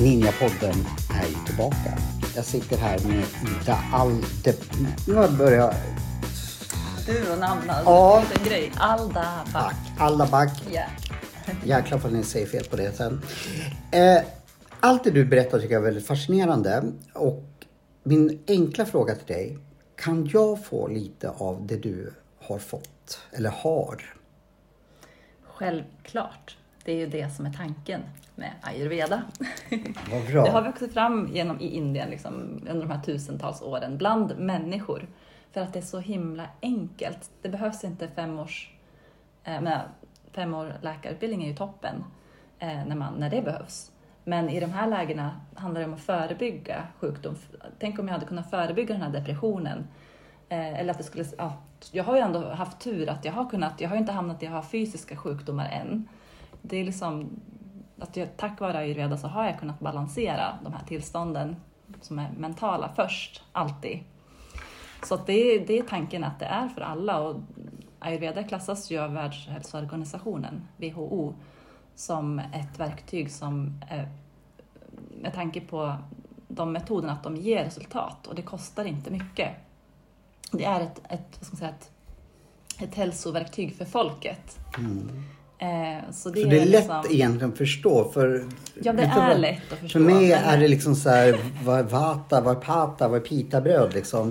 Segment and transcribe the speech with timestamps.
[0.00, 0.86] Ninjapodden
[1.22, 1.98] är ju tillbaka.
[2.36, 3.24] Jag sitter här med
[3.62, 4.54] Ida Alde...
[5.06, 5.74] Nu börjar jag...
[7.06, 7.90] Du och namn, alltså.
[7.90, 8.22] Ja.
[8.44, 8.72] Grej.
[8.78, 9.74] Alda Back.
[9.98, 10.62] Allaback.
[10.70, 10.82] Ja.
[11.64, 13.20] Jäklar vad ni säger fel på det sen.
[13.92, 14.22] Eh,
[14.80, 16.82] allt det du berättar tycker jag är väldigt fascinerande.
[17.14, 17.44] Och
[18.02, 19.58] min enkla fråga till dig.
[19.96, 23.20] Kan jag få lite av det du har fått?
[23.32, 24.14] Eller har?
[25.42, 26.56] Självklart.
[26.84, 28.00] Det är ju det som är tanken
[28.34, 29.22] med ayurveda.
[30.10, 30.44] Vad bra.
[30.44, 32.32] Det har vuxit fram genom, i Indien liksom,
[32.70, 35.08] under de här tusentals åren bland människor.
[35.52, 37.30] För att det är så himla enkelt.
[37.42, 38.70] Det behövs inte fem års...
[39.44, 39.80] Eh, men
[40.32, 42.04] fem år läkarutbildning är ju toppen
[42.58, 43.92] eh, när, man, när det behövs.
[44.24, 47.36] Men i de här lägena handlar det om att förebygga sjukdom.
[47.78, 49.88] Tänk om jag hade kunnat förebygga den här depressionen.
[50.48, 51.24] Eh, eller att det skulle...
[51.38, 51.52] Ja,
[51.92, 53.80] jag har ju ändå haft tur att jag har kunnat...
[53.80, 56.08] Jag har ju inte hamnat i att ha fysiska sjukdomar än.
[56.62, 57.40] Det är liksom
[57.98, 61.56] att jag, tack vare ayurveda så har jag kunnat balansera de här tillstånden
[62.00, 63.98] som är mentala först, alltid.
[65.02, 67.36] Så att det, är, det är tanken att det är för alla och
[68.00, 71.34] ayurveda klassas ju av Världshälsoorganisationen, WHO,
[71.94, 74.08] som ett verktyg som eh,
[75.20, 75.96] med tanke på
[76.48, 79.50] de metoderna att de ger resultat och det kostar inte mycket.
[80.52, 81.90] Det är ett, ett, vad ska man säga, ett,
[82.82, 84.58] ett hälsoverktyg för folket.
[84.78, 85.24] Mm.
[85.62, 88.10] Eh, så det, Så det är lätt liksom- egentligen att förstå.
[88.10, 88.44] För,
[88.82, 89.40] Ja, det är vad?
[89.40, 89.98] lätt att förstå.
[89.98, 93.20] För mig men- är det liksom så här, vad är vata, vad är pata, vad
[93.20, 94.28] är pitabröd liksom.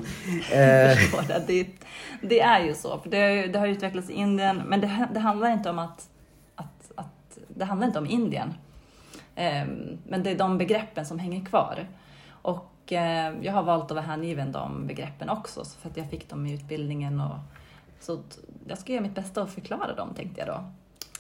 [0.51, 1.43] Eh, det.
[1.47, 1.67] Det,
[2.21, 5.51] det är ju så, för det, det har utvecklats i Indien, men det, det handlar
[5.51, 6.09] inte om att,
[6.55, 8.53] att, att det handlar inte om Indien.
[9.35, 11.87] Ehm, men det är de begreppen som hänger kvar.
[12.41, 16.09] Och eh, jag har valt att vara hängiven de begreppen också, så för att jag
[16.09, 17.21] fick dem i utbildningen.
[17.21, 17.37] Och,
[17.99, 18.19] så
[18.67, 20.71] jag ska göra mitt bästa att förklara dem, tänkte jag då.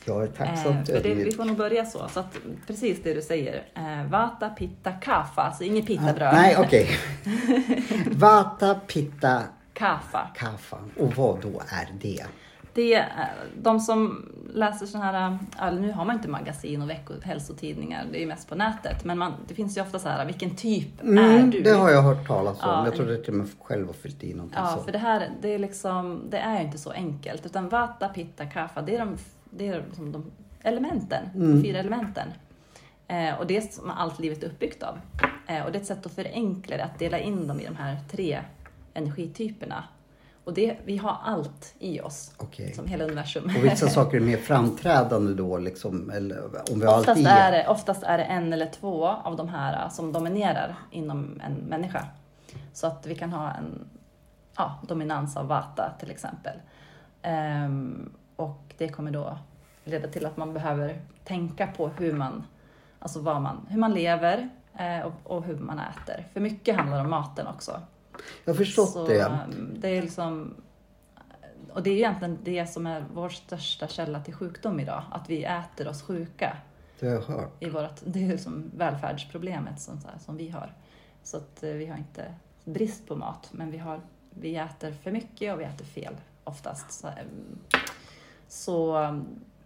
[0.05, 2.07] Jag är Eh, tacksamt för det, vi får nog börja så.
[2.07, 2.37] så att,
[2.67, 3.63] precis det du säger.
[3.75, 6.33] Eh, vata, pitta, kaffa, alltså inget pittabröd.
[6.33, 6.89] Nej, okej.
[8.11, 9.43] Vata, pitta,
[9.73, 10.27] Kaffa.
[10.35, 10.77] kaffa.
[10.97, 12.25] Och vad då är det?
[12.73, 15.37] Det är, de som läser sådana här,
[15.67, 19.17] eller nu har man inte magasin och veckohälsotidningar, det är ju mest på nätet, men
[19.17, 21.61] man, det finns ju ofta så här, vilken typ är Mm, du?
[21.61, 22.69] det har jag hört talas om.
[22.69, 24.83] Ja, jag trodde till och med själv har fyllt i någonting Ja, så.
[24.83, 28.45] för det här, det är liksom, det är ju inte så enkelt, utan vata, pitta,
[28.45, 29.17] kaffa, det är de,
[29.49, 30.31] det är liksom de
[30.63, 31.55] elementen, Mm.
[31.55, 32.27] de fyra elementen.
[33.07, 34.99] Eh, och det är som allt livet är uppbyggt av.
[35.47, 37.75] Eh, och det är ett sätt att förenkla det, att dela in dem i de
[37.75, 38.39] här tre
[38.93, 39.83] energityperna.
[40.43, 42.73] Och det, vi har allt i oss, Okej.
[42.73, 43.43] som hela universum.
[43.57, 47.25] Och vissa saker är mer framträdande då liksom, eller om vi har allt Oftast i.
[47.25, 51.41] är, det, oftast är det en eller två av de här äh, som dominerar inom
[51.45, 52.05] en människa.
[52.73, 53.87] Så att vi kan ha en
[54.57, 56.57] ja, dominans av vata till exempel.
[57.21, 59.37] Ehm, och det kommer då
[59.83, 62.43] leda till att man behöver tänka på hur man,
[62.99, 66.27] alltså vad man, hur man lever eh, och, och hur man äter.
[66.33, 67.81] För mycket handlar om maten också.
[68.45, 69.21] Jag har förstått Så, det.
[69.21, 70.55] ehm, det är liksom,
[71.73, 75.43] och det är egentligen det som är vår största källa till sjukdom idag, att vi
[75.43, 76.57] äter oss sjuka.
[76.99, 77.53] Det har jag hört.
[77.59, 80.73] I vårt, det är liksom välfärdsproblemet som, som vi har.
[81.23, 82.33] Så att eh, vi har inte
[82.65, 86.91] brist på mat, men vi, har, vi äter för mycket och vi äter fel oftast.
[86.91, 87.07] Så,
[88.49, 88.93] så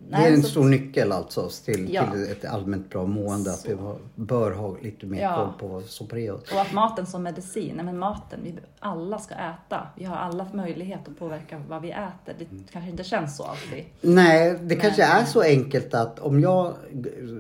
[0.10, 2.12] det är en så- stor nyckel alltså till, Ja.
[2.12, 3.52] till ett allmänt bra mående.
[3.52, 3.78] Att vi
[4.16, 5.36] bör ha lite mer Ja.
[5.36, 6.52] koll på vad som oss.
[6.54, 9.88] Och att maten som medicin, nej men maten, vi alla ska äta.
[9.98, 12.36] Vi har alla möjlighet att påverka vad vi äter.
[12.40, 13.84] Det kanske inte känns så alltid.
[14.02, 16.74] Nej, det kanske Men- är så enkelt att om jag,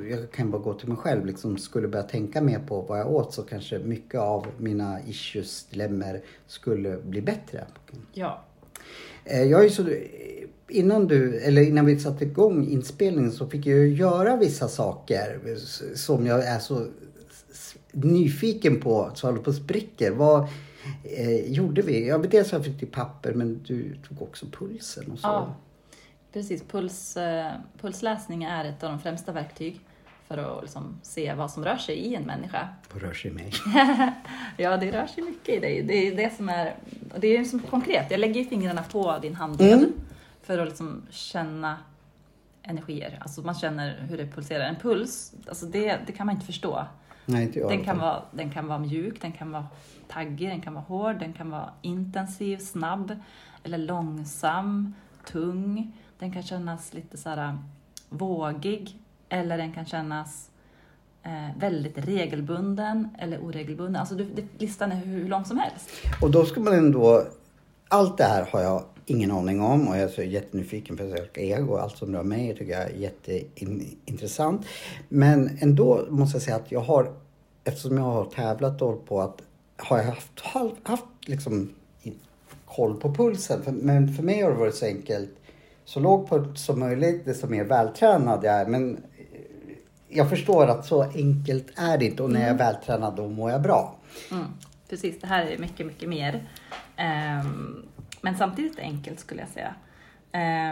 [0.09, 3.11] jag kan bara gå till mig själv, liksom skulle börja tänka mer på vad jag
[3.11, 7.65] åt så kanske mycket av mina issues, dilemmer skulle bli bättre.
[8.13, 8.41] Ja,
[9.25, 9.83] Eh, Jag är så,
[10.73, 15.39] innan du, eller innan vi satte igång inspelningen så fick jag ju göra vissa saker
[15.95, 16.87] som jag är så
[17.91, 20.11] nyfiken på så håller på och spricker.
[20.11, 20.47] Vad
[21.03, 22.07] eh, gjorde vi?
[22.07, 25.27] Jag vet dels har jag fick till papper men du tog också pulsen och så.
[25.27, 25.55] Ja.
[26.33, 26.63] precis.
[26.63, 27.51] Puls, eh,
[27.81, 29.79] pulsläsning är ett av de främsta verktyg
[30.27, 32.67] för att liksom se vad som rör sig i en människa.
[32.89, 33.51] På rör sig i mig.
[34.57, 35.83] Ja, det rör sig mycket i dig.
[35.83, 36.75] Det är det som är,
[37.13, 38.11] och det är som konkret.
[38.11, 39.93] Jag lägger fingrarna på din handled Mm.
[40.43, 41.77] För att liksom känna
[42.63, 43.17] energier.
[43.21, 44.65] Alltså man känner hur det pulserar.
[44.65, 46.85] En puls, alltså det, det kan man inte förstå.
[47.25, 47.69] Nej, inte jag.
[47.69, 49.67] Den kan, vara, den kan vara mjuk, den kan vara
[50.07, 53.15] taggig, den kan vara hård, den kan vara intensiv, snabb
[53.63, 54.93] eller långsam,
[55.25, 55.97] tung.
[56.19, 57.57] Den kan kännas lite så här
[58.09, 58.97] vågig
[59.29, 60.49] eller den kan kännas
[61.23, 63.95] eh, väldigt regelbunden eller oregelbunden.
[63.95, 65.89] Alltså du, det, listan är hur lång som helst.
[66.21, 67.23] Och då ska man ändå...
[67.87, 71.37] Allt det här har jag ingen aning om och jag är så jättenyfiken på att
[71.37, 74.65] ego och allt som rör mig tycker jag är jätteintressant.
[75.09, 77.13] Men ändå måste jag säga att jag har,
[77.63, 79.41] eftersom jag har tävlat och hållit på att,
[79.77, 80.39] har jag haft,
[80.83, 81.69] haft liksom
[82.65, 83.61] koll på pulsen.
[83.65, 85.29] Men för mig har det varit så enkelt,
[85.85, 88.65] så låg puls som möjligt, desto mer vältränad jag är.
[88.65, 89.03] Men
[90.09, 92.65] jag förstår att så enkelt är det inte och när jag är mm.
[92.65, 93.95] vältränad då mår jag bra.
[94.31, 94.45] Mm,
[94.89, 96.49] precis, det här är mycket, mycket mer.
[97.43, 97.85] Um,
[98.23, 99.75] men samtidigt enkelt skulle jag säga.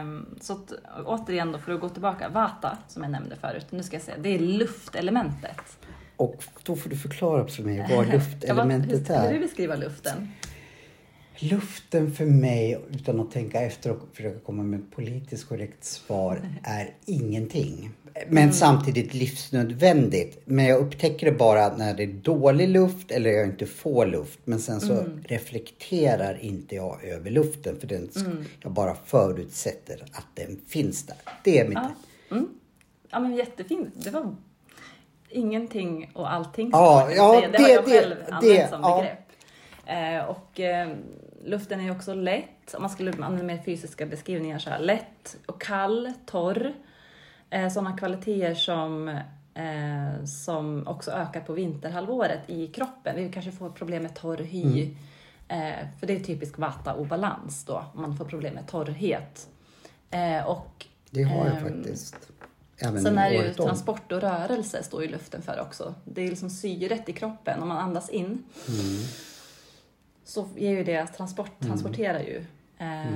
[0.01, 0.73] Um, så att,
[1.05, 4.17] återigen då för att gå tillbaka, Vata som jag nämnde förut, nu ska jag säga,
[4.17, 5.77] det är luftelementet.
[6.15, 9.15] Och då får du förklara för mig vad luftelementet är.
[9.15, 10.31] Hur skulle du beskriva luften?
[11.39, 16.41] Luften för mig, utan att tänka efter och försöka komma med ett politiskt korrekt svar,
[16.63, 17.91] är ingenting.
[18.27, 18.53] Men mm.
[18.53, 20.41] samtidigt livsnödvändigt.
[20.45, 24.39] Men jag upptäcker det bara när det är dålig luft eller jag inte får luft.
[24.43, 25.23] Men sen så mm.
[25.23, 28.45] reflekterar inte jag över luften för den, mm.
[28.59, 31.17] jag bara förutsätter att den finns där.
[31.43, 31.77] Det är mitt...
[32.29, 32.49] Ja, mm.
[33.09, 33.93] ja men jättefint.
[33.95, 34.35] Det var
[35.29, 36.69] ingenting och allting.
[36.71, 38.97] Ja, ja, det, det, har jag själv det, använt som ja.
[38.97, 39.31] begrepp.
[39.85, 40.89] Eh, och eh,
[41.45, 45.37] luften är ju också lätt, om man skulle använda mer fysiska beskrivningar så här, lätt
[45.45, 46.73] och kall, torr.
[47.51, 49.07] Eh, sådana kvaliteter som,
[49.53, 53.15] eh, som också ökar på vinterhalvåret i kroppen.
[53.15, 54.95] Vi kanske får problem med torr hy, mm.
[55.47, 59.47] eh, för det är typisk vata-obalans då, man får problem med torrhet.
[60.11, 62.15] Eh, och, det har jag ehm, faktiskt.
[62.77, 65.95] Även Sen är det ju transport och rörelse står ju luften för också.
[66.05, 69.01] Det är liksom syret i kroppen, om man andas in mm.
[70.23, 71.71] så ger ju det transport, mm.
[71.71, 72.45] transporterar ju
[72.81, 73.15] Mm.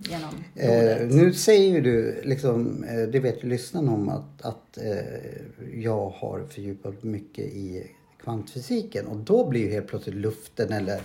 [0.00, 5.82] genom eh, Nu säger du, liksom, eh, det vet ju lyssnarna om, att, att eh,
[5.82, 7.90] jag har fördjupat mycket i
[8.22, 11.00] kvantfysiken och då blir ju helt plötsligt luften eller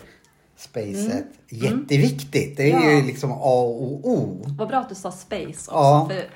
[0.55, 1.79] spacet mm.
[1.79, 2.57] jätteviktigt.
[2.57, 2.91] Det är ja.
[2.91, 4.45] ju liksom A och O.
[4.57, 5.71] Vad bra att du sa space också.
[5.71, 6.09] Ja.
[6.11, 6.27] För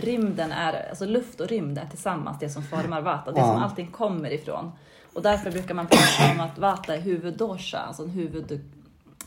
[0.00, 3.46] rymden är, alltså luft och rymd är tillsammans det som formar vata, det ja.
[3.46, 4.70] som allting kommer ifrån.
[5.12, 8.60] Och därför brukar man prata om att vata är huvuddosha, alltså en huvud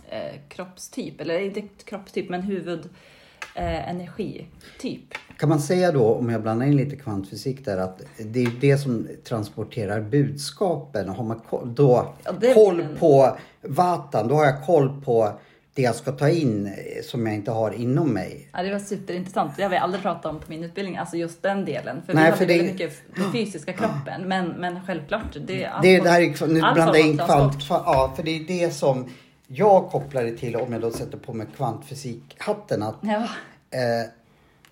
[0.09, 5.13] eh, kroppstyp, eller inte kroppstyp men huvudenergityp.
[5.13, 8.51] Eh, kan man säga då, om jag blandar in lite kvantfysik där, att det är
[8.61, 11.09] det som transporterar budskapen.
[11.09, 12.97] Har man då ja, koll en...
[12.97, 15.39] på vatan, då har jag koll på
[15.75, 16.73] det jag ska ta in eh,
[17.03, 18.49] som jag inte har inom mig.
[18.53, 19.51] Ja, det var superintressant.
[19.57, 22.01] Det har vi aldrig pratat om på min utbildning, alltså just den delen.
[22.05, 22.57] För Nej, vi för det...
[22.57, 24.27] väldigt mycket den fysiska kroppen.
[24.27, 28.13] Men, men självklart, det är det, det här är, Nu blandar jag in kvant, ja,
[28.15, 29.09] för det är det som
[29.55, 33.27] jag kopplar det till, om jag då sätter på mig kvantfysikhatten, att ja.
[33.71, 34.09] eh,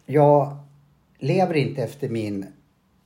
[0.06, 0.58] jag
[1.18, 2.46] lever inte efter min,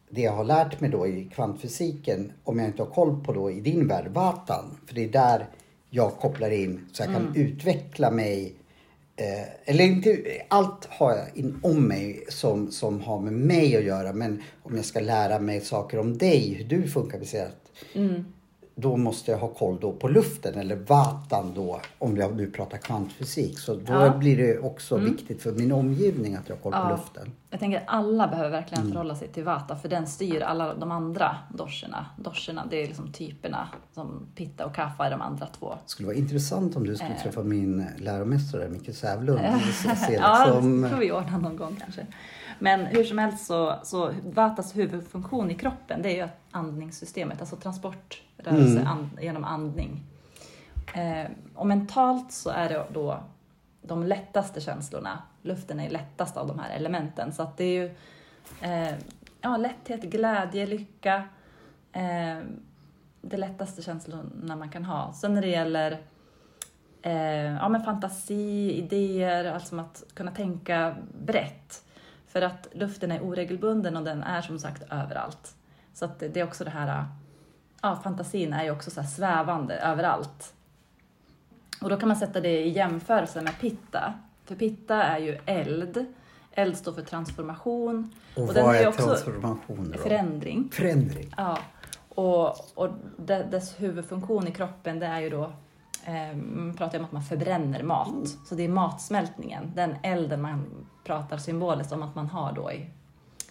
[0.09, 3.51] det jag har lärt mig då i kvantfysiken, om jag inte har koll på då
[3.51, 4.77] i din värld, vatan.
[4.85, 5.47] För det är där
[5.89, 7.41] jag kopplar in så jag kan mm.
[7.41, 8.55] utveckla mig.
[9.15, 14.13] Eh, eller inte, allt har jag inom mig som, som har med mig att göra.
[14.13, 17.71] Men om jag ska lära mig saker om dig, hur du funkar baserat.
[17.93, 18.25] Mm
[18.75, 22.77] då måste jag ha koll då på luften eller vatan då, om jag nu pratar
[22.77, 23.59] kvantfysik.
[23.59, 24.17] Så då ja.
[24.17, 25.11] blir det också mm.
[25.11, 26.83] viktigt för min omgivning att jag har koll ja.
[26.83, 27.31] på luften.
[27.49, 28.91] Jag tänker att alla behöver verkligen mm.
[28.93, 32.05] förhålla sig till vata, för den styr alla de andra doscherna.
[32.17, 35.69] Doscherna, det är liksom typerna, som pitta och kaffa är de andra två.
[35.69, 37.21] Det skulle vara intressant om du skulle eh.
[37.21, 39.39] träffa min läromästare Micke Sävlund.
[40.09, 42.07] ja, det får vi ordna någon gång kanske.
[42.59, 47.55] Men hur som helst så, så Vatas huvudfunktion i kroppen det är ju andningssystemet, alltså
[47.55, 48.87] transportrörelse mm.
[48.87, 50.03] and, genom andning.
[50.93, 53.19] Eh, och mentalt så är det då
[53.81, 55.23] de lättaste känslorna.
[55.41, 57.33] Luften är lättast av de här elementen.
[57.33, 57.95] Så att det är ju
[58.61, 58.95] eh,
[59.41, 61.23] ja, lätthet, glädje, lycka.
[61.91, 62.37] Eh,
[63.21, 65.13] det lättaste känslorna man kan ha.
[65.13, 65.91] Sen när det gäller
[67.01, 70.95] eh, ja, men fantasi, idéer, alltså att kunna tänka
[71.25, 71.84] brett
[72.35, 75.55] för att luften är oregelbunden och den är som sagt överallt.
[75.93, 77.05] Så att det är också det här,
[77.81, 80.53] ja fantasin är ju också så svävande överallt.
[81.81, 84.13] Och då kan man sätta det i jämförelse med pitta.
[84.45, 86.05] För pitta är ju eld.
[86.51, 88.13] Eld står för transformation.
[88.35, 89.99] Och, och vad den är, transformation då?
[89.99, 90.69] Förändring.
[90.71, 91.33] Förändring.
[91.37, 91.59] Ja.
[92.09, 92.89] Och, och
[93.51, 95.43] dess huvudfunktion i kroppen det är ju då
[96.03, 98.07] eh, man pratar om att man förbränner mat.
[98.07, 98.25] Mm.
[98.25, 102.75] Så det är matsmältningen, den elden man pratar symboliskt om att man har då i,
[102.75, 102.87] i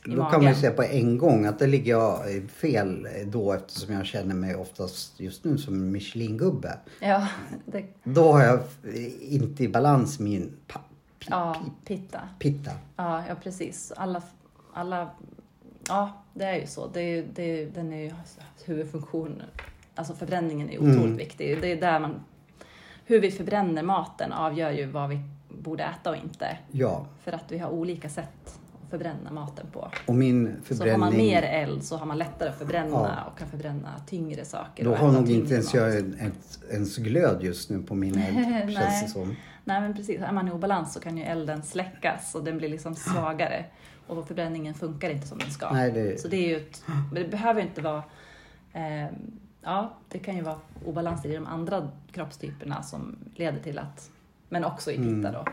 [0.05, 0.31] Då magen.
[0.31, 2.21] kan man ju säga på en gång att det ligger jag
[2.51, 6.79] fel då eftersom jag känner mig oftast just nu som en Michelin-gubbe.
[7.01, 7.29] Ja,
[7.67, 7.85] det...
[8.05, 8.61] Då har jag
[9.21, 10.53] inte i balans min
[11.31, 12.21] ja, pitta.
[12.39, 12.71] pitta.
[12.97, 13.93] Ja, ja, precis.
[13.97, 14.23] Alla,
[14.73, 15.11] alla,
[15.89, 16.87] ja, det är ju så.
[16.93, 18.11] Det är, det, den är ju
[18.65, 19.47] huvudfunktionen.
[19.95, 21.17] Alltså förbränningen är otroligt Mm.
[21.17, 21.61] viktig.
[21.61, 22.15] Det är där man...
[23.07, 25.19] Hur vi förbränner maten avgör ju vad vi
[25.63, 26.59] borde äta och inte.
[26.71, 29.89] Ja, För att vi har olika sätt att förbränna maten på.
[30.07, 31.27] och min Så har man förbränning...
[31.27, 32.91] mer eld så har man lättare att förbränna
[33.25, 33.31] Ja.
[33.33, 34.85] och kan förbränna tyngre saker.
[34.85, 35.83] Då har nog inte ens mat.
[35.83, 38.37] jag en- ett, ens glöd just nu på min eld,
[38.75, 39.37] känns det som.
[39.65, 42.69] Nej men precis, är man i obalans så kan ju elden släckas och den blir
[42.69, 43.65] liksom svagare.
[44.07, 45.73] Och förbränningen funkar inte som den ska.
[45.73, 46.83] Nej, det- Så det är ju ett,
[47.13, 48.03] men det behöver inte vara...
[48.73, 49.07] Eh,
[49.63, 54.11] ja, det kan ju vara obalanser i de andra kroppstyperna som leder till att...
[54.55, 55.45] Men också i pitta då.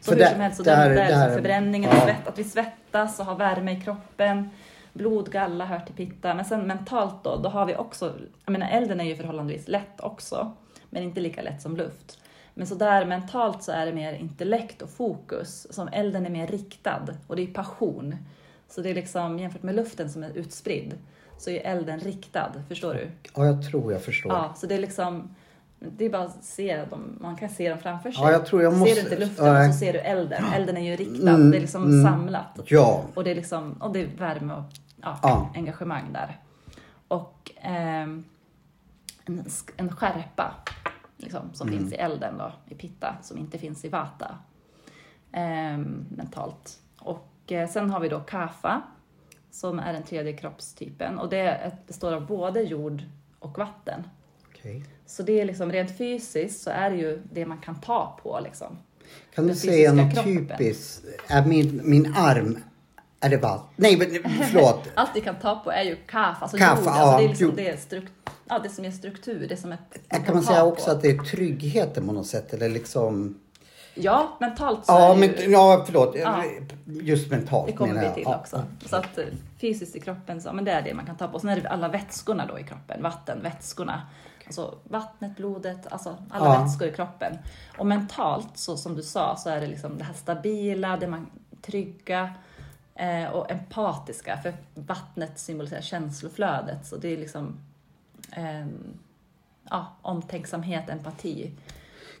[0.00, 2.00] Så För hur där- som helst, så där- där, där- där förbränningen, ja.
[2.00, 4.50] svett, att vi svettas och har värme i kroppen.
[4.92, 6.34] Blod, galla hör till pitta.
[6.34, 8.14] Men sen mentalt då, då har vi också...
[8.44, 10.52] Jag menar elden är ju förhållandevis lätt också.
[10.90, 12.18] Men inte lika lätt som luft.
[12.54, 15.66] Men så där mentalt så är det mer intellekt och fokus.
[15.70, 18.16] Som elden är mer riktad och det är passion.
[18.68, 20.94] Så det är liksom jämfört med luften som är utspridd
[21.38, 22.52] så är elden riktad.
[22.68, 23.10] Förstår du?
[23.34, 24.32] Ja, jag tror jag förstår.
[24.32, 25.34] Ja, så det är liksom
[25.96, 28.24] det är bara att se dem, man kan se dem framför sig.
[28.24, 29.72] Ja, jag tror jag Ser måste- du inte luften Nej.
[29.72, 30.44] så ser du elden.
[30.54, 32.04] Elden är ju riktad, Mm, det är liksom mm.
[32.04, 32.58] samlat.
[32.64, 34.62] Ja, Och det är liksom, och det är värme och
[35.02, 35.50] ja, Ja.
[35.54, 36.40] engagemang där.
[37.08, 38.24] Och ehm,
[39.24, 40.54] en, sk- en skärpa
[41.16, 41.80] liksom, som Mm.
[41.80, 44.34] finns i elden då, i pitta, som inte finns i vata.
[45.32, 46.78] Ehm, mentalt.
[46.98, 48.82] Och eh, sen har vi då kafa,
[49.50, 51.18] som är den tredje kroppstypen.
[51.18, 53.02] Och det består av både jord
[53.38, 54.06] och vatten.
[54.58, 54.84] Okej.
[55.06, 58.40] Så det är liksom rent fysiskt så är det ju det man kan ta på
[58.44, 58.78] liksom.
[59.34, 60.48] Kan du säga något kroppen.
[60.48, 61.04] typiskt?
[61.28, 62.58] Är min, min arm,
[63.20, 63.68] är det vatten?
[63.76, 64.82] Nej, men förlåt.
[64.94, 66.86] Allt vi kan ta på är ju kaf, alltså Kaf, jord.
[66.86, 69.78] ja, Alltså det är liksom det, struk- ja, det som är struktur, det som är,
[70.08, 70.66] Kan kan man säga på.
[70.66, 72.52] också att det är tryggheten på något sätt?
[72.54, 73.38] Eller liksom...
[73.98, 76.16] Ja, mentalt så Ja, är men, ju, ja förlåt.
[76.18, 76.44] Ja.
[76.86, 78.38] Just mentalt det kommer vi till Ja.
[78.40, 78.62] också.
[78.86, 79.24] Så att eh,
[79.60, 81.38] fysiskt i kroppen, så, men det är det man kan ta på.
[81.38, 84.02] Sen är det alla vätskorna då i kroppen, vatten, vätskorna.
[84.46, 86.62] Alltså vattnet, blodet, alltså alla Ja.
[86.62, 87.38] vätskor i kroppen.
[87.78, 91.26] Och mentalt, så som du sa, så är det liksom det här stabila, det man
[91.62, 92.34] trygga
[92.94, 94.36] eh, och empatiska.
[94.42, 97.56] För vattnet symboliserar känsloflödet, så det är liksom
[98.32, 98.66] eh,
[99.70, 101.50] ja, omtänksamhet, empati.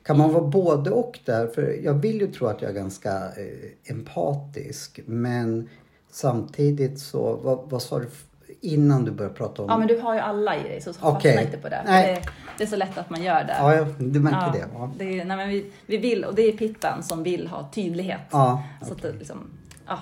[0.02, 1.46] Kan man vara både och där?
[1.46, 5.00] För jag vill ju tro att jag är ganska eh, empatisk.
[5.06, 5.68] Men
[6.10, 8.08] samtidigt så, vad, vad sa du
[8.60, 9.68] innan du började prata om...
[9.68, 11.44] Ja, men du har ju alla i dig, så fastna Okej.
[11.44, 11.82] inte på det.
[11.86, 12.20] Nej.
[12.24, 12.30] det.
[12.58, 13.56] Det är så lätt att man gör det.
[13.58, 14.64] Ja, du märker Ja, det.
[14.74, 14.90] Ja.
[14.98, 18.20] det är, nej, men vi, vi vill, och det är pittan som vill ha tydlighet.
[18.30, 19.50] Ja, Så att det liksom,
[19.86, 19.98] ja,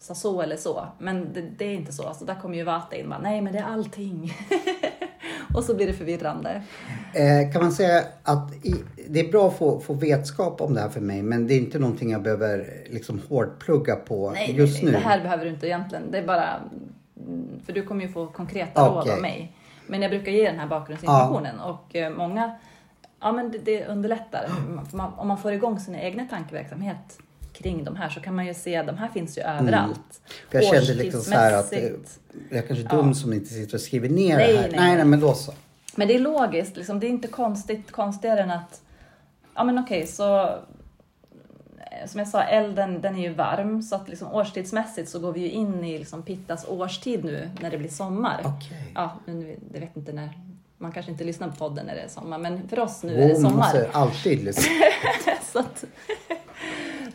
[0.00, 0.86] så, så eller så.
[0.98, 2.02] Men det, det är inte så.
[2.06, 4.32] Alltså, där kommer ju Vata in bara, nej men det är allting.
[5.54, 6.62] och så blir det förvirrande.
[7.14, 8.74] Eh, kan man säga att i,
[9.08, 11.58] det är bra att få, få vetskap om det här för mig men det är
[11.58, 14.98] inte någonting jag behöver liksom hårdplugga på Nej, just nej, nu.
[14.98, 16.10] det här behöver du inte egentligen.
[16.10, 16.60] Det är bara,
[17.66, 19.52] för du kommer ju få konkreta Ja, råd av mig.
[19.86, 22.58] Men jag brukar ge den här bakgrundsinformationen och eh, många,
[23.20, 24.48] ja men det, det underlättar.
[24.92, 27.18] Man, om man får igång sin egna tankeverksamhet
[27.52, 29.94] kring de här så kan man ju se att de här finns ju överallt.
[29.96, 30.50] Mm.
[30.50, 31.72] För jag kände liksom så här att
[32.50, 34.68] jag är kanske dum som inte sitter och skriver ner Nej, det här.
[34.68, 35.04] nej, nej, nej.
[35.04, 35.52] men då så.
[35.96, 38.82] Men det är logiskt, liksom, det är inte konstigt, konstigare än att,
[39.54, 40.54] ja men okej så, eh,
[42.06, 45.40] som jag sa, elden den är ju varm så att liksom, årstidsmässigt så går vi
[45.40, 48.40] ju in i liksom, Pittas årstid nu när det blir sommar.
[48.44, 48.92] Okej.
[48.94, 50.28] Ja, men vi- jag vet inte när,
[50.78, 53.28] man kanske inte lyssnar på podden när det är sommar, men för oss nu är
[53.28, 53.64] det Jo, man sommar.
[53.64, 54.72] måste alltid lyssna.
[55.52, 55.84] så, att,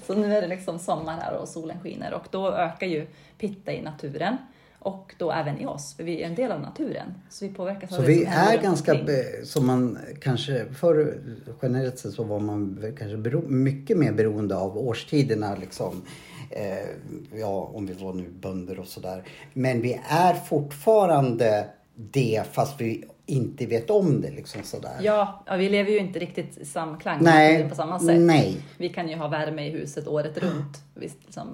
[0.07, 3.07] så nu är det liksom sommar här och solen skiner och då ökar ju
[3.37, 4.37] Pitta i naturen.
[4.83, 7.13] Och då även i oss, för vi är en del av naturen.
[7.29, 8.97] Så vi påverkas Så av det vi är ganska,
[9.43, 11.17] som man kanske förr
[11.61, 16.01] generellt sett så var man kanske bero, mycket mer beroende av årstiderna liksom.
[16.49, 19.23] Eh, ja, om vi var nu bönder och sådär.
[19.53, 24.97] Men vi är fortfarande det fast vi inte vet om det liksom sådär.
[25.01, 28.19] Ja, ja, vi lever ju inte riktigt i samklang Nej, på samma sätt.
[28.21, 28.57] nej.
[28.77, 30.77] Vi kan ju ha värme i huset året runt.
[30.95, 31.47] Visst, liksom,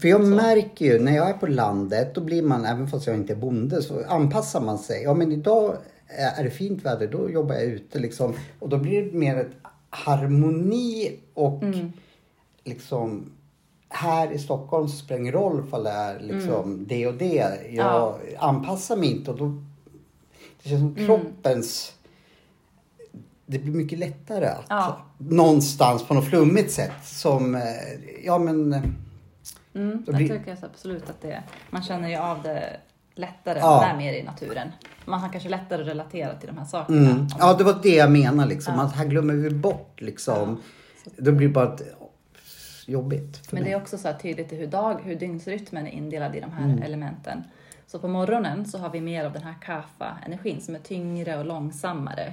[0.00, 0.26] För jag så.
[0.26, 3.36] märker ju när jag är på landet, då blir man, även fast jag inte är
[3.36, 5.02] bonde, så anpassar man sig.
[5.02, 5.76] Ja men idag
[6.38, 8.34] är det fint väder, då jobbar jag ute liksom.
[8.58, 9.50] Och då blir det mer ett
[9.90, 11.92] harmoni och Mm.
[12.64, 13.32] liksom
[13.88, 16.84] här i Stockholm så spelar det ingen roll ifall det är liksom Mm.
[16.88, 17.46] det och det.
[17.70, 19.62] Jag anpassar mig inte och då
[20.62, 21.06] det känns som Mm.
[21.06, 21.94] kroppens
[23.46, 24.98] det blir mycket lättare att Ja.
[25.18, 27.62] någonstans på något flummigt sätt som, eh,
[28.24, 28.72] ja men
[29.74, 31.42] Mm, Då jag blir- tycker absolut att det.
[31.70, 32.80] Man känner ju av det
[33.14, 33.80] lättare Ja.
[33.80, 34.72] när man är mer i naturen.
[35.04, 37.10] Man har kanske lättare att relatera till de här sakerna.
[37.10, 37.26] Mm.
[37.38, 38.74] Ja, det var det jag menar liksom.
[38.74, 38.82] Ja.
[38.82, 40.60] Att här glömmer vi bort liksom.
[41.16, 41.82] Då blir det bara ett,
[42.86, 43.72] jobbigt Men det mig.
[43.72, 46.82] är också så tydligt hur, dag, hur dygnsrytmen är indelad i de här Mm.
[46.82, 47.44] elementen.
[47.88, 51.44] Så på morgonen så har vi mer av den här kaffa-energin som är tyngre och
[51.44, 52.32] långsammare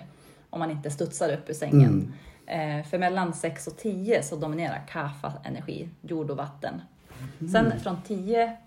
[0.50, 2.14] om man inte studsar upp ur sängen.
[2.46, 6.82] Eh, för mellan 6 och 10 så dominerar kaffa-energi, jord och vatten.
[7.52, 8.58] Sen från 10,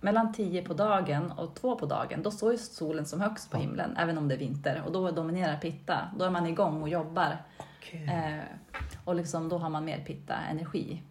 [0.00, 3.56] mellan 10 på dagen och 2 på dagen, då står ju solen som högst på
[3.56, 4.82] himlen, även om det är vinter.
[4.86, 5.98] Och då dominerar pitta.
[6.18, 7.36] Då är man igång och jobbar.
[7.78, 8.04] Okej.
[8.04, 8.44] Eh,
[9.04, 11.02] och liksom, då har man mer pitta-energi.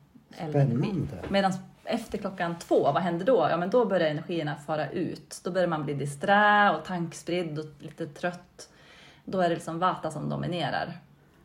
[1.29, 1.53] Medan
[1.85, 3.47] efter klockan två, vad händer då?
[3.49, 5.41] Ja, men då börjar energierna fara ut.
[5.43, 8.69] Då börjar man bli disträ och tankspridd och lite trött.
[9.25, 10.99] Då är det liksom vata som dominerar.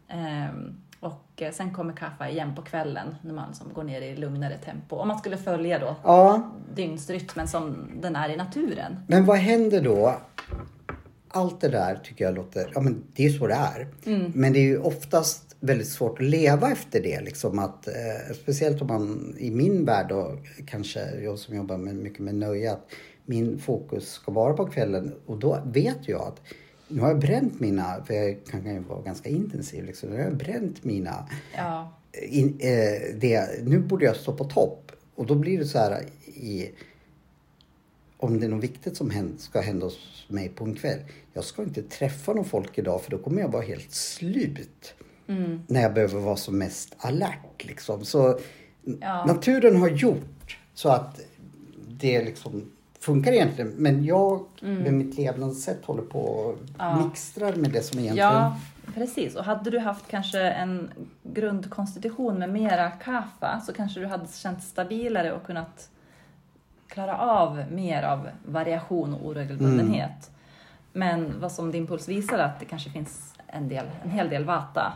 [0.09, 4.17] Ehm, och eh, sen kommer kaffa igen på kvällen när man liksom går ner i
[4.17, 4.97] lugnare tempo.
[4.97, 8.97] Om man skulle följa då Ja, dygnsrytmen som den är i naturen.
[9.07, 10.15] men vad händer då?
[11.33, 13.89] Allt det där tycker jag låter, ja men det är så det är.
[14.35, 17.21] Men det är ju oftast väldigt svårt att leva efter det.
[17.21, 21.97] Liksom att, eh, speciellt om man i min värld då, kanske jag som jobbar med,
[21.97, 22.91] mycket med nöje, att
[23.25, 25.15] min fokus ska vara på kvällen.
[25.27, 26.41] Och då vet jag att
[26.89, 30.17] nu har jag bränt mina, för jag kan, kan ju vara ganska intensiv, liksom, nu
[30.17, 34.93] har jag bränt mina Ja, in, eh, det, nu borde jag stå på topp.
[35.15, 36.71] Och då blir det så här i...
[38.17, 40.99] Om det är något viktigt som händer, ska hända hos mig på en kväll.
[41.33, 44.95] Jag ska inte träffa någon folk idag för då kommer jag vara helt slut.
[45.67, 48.05] När jag behöver vara som mest alert liksom.
[48.05, 48.39] Så
[49.01, 49.25] Ja.
[49.25, 51.21] naturen har gjort så att
[51.89, 52.71] det liksom
[53.01, 53.71] funkar egentligen.
[53.77, 57.05] Men jag med mitt levnadssätt håller på och Ja.
[57.07, 58.33] mixtrar med det som egentligen...
[58.33, 58.57] Ja,
[58.95, 59.35] precis.
[59.37, 60.91] Och hade du haft kanske en
[61.23, 65.89] grundkonstitution med mera kaffa så kanske du hade känt stabilare och kunnat
[66.89, 70.31] klara av mer av variation och oregelbundenhet.
[70.93, 74.45] Men vad som din puls visar att det kanske finns en, del, en hel del
[74.45, 74.93] vata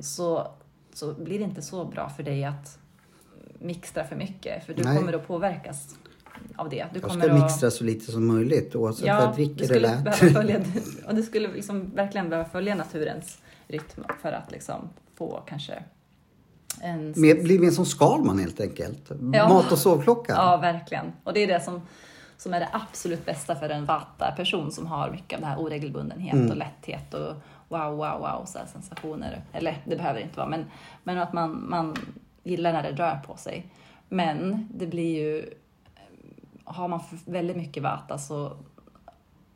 [0.00, 0.48] så,
[0.92, 2.78] så blir det inte så bra för dig att
[3.58, 4.96] mixtra för mycket för du Nej.
[4.98, 5.94] kommer att påverkas
[6.56, 6.86] av det.
[6.92, 7.42] Du Jag kommer ska att...
[7.42, 11.06] mixtra så lite som möjligt oavsett vad Ja, jag du dricker eller äter.
[11.08, 13.38] och du skulle liksom verkligen behöva följa naturens
[13.68, 15.84] rytm för att liksom få kanske
[16.80, 17.14] en...
[17.16, 19.10] Mer, blir mer som Skalman helt enkelt.
[19.32, 19.48] Ja.
[19.48, 20.32] Mat och sovklocka.
[20.36, 21.12] Ja, verkligen.
[21.24, 21.82] Och det är det som,
[22.36, 26.34] som är det absolut bästa för en vata-person som har mycket av det här oregelbundenhet
[26.34, 26.50] Mm.
[26.50, 27.34] och lätthet och
[27.72, 29.42] wow, wow, wow, så sensationer.
[29.52, 30.64] Eller det behöver det inte vara, men,
[31.04, 31.96] men att man, man
[32.42, 33.66] gillar när det rör på sig.
[34.08, 35.54] Men det blir ju,
[36.64, 38.56] har man väldigt mycket vata så,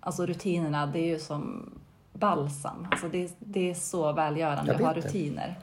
[0.00, 1.70] alltså rutinerna, det är ju som
[2.12, 2.86] balsam.
[2.90, 5.58] Alltså det, det är så välgörande att ha rutiner.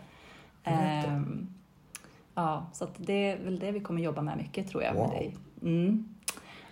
[0.63, 1.48] Ehm,
[2.36, 5.08] ja, så det är väl det vi kommer jobba med mycket tror jag Wow.
[5.08, 5.36] med dig.
[5.62, 6.12] Mm.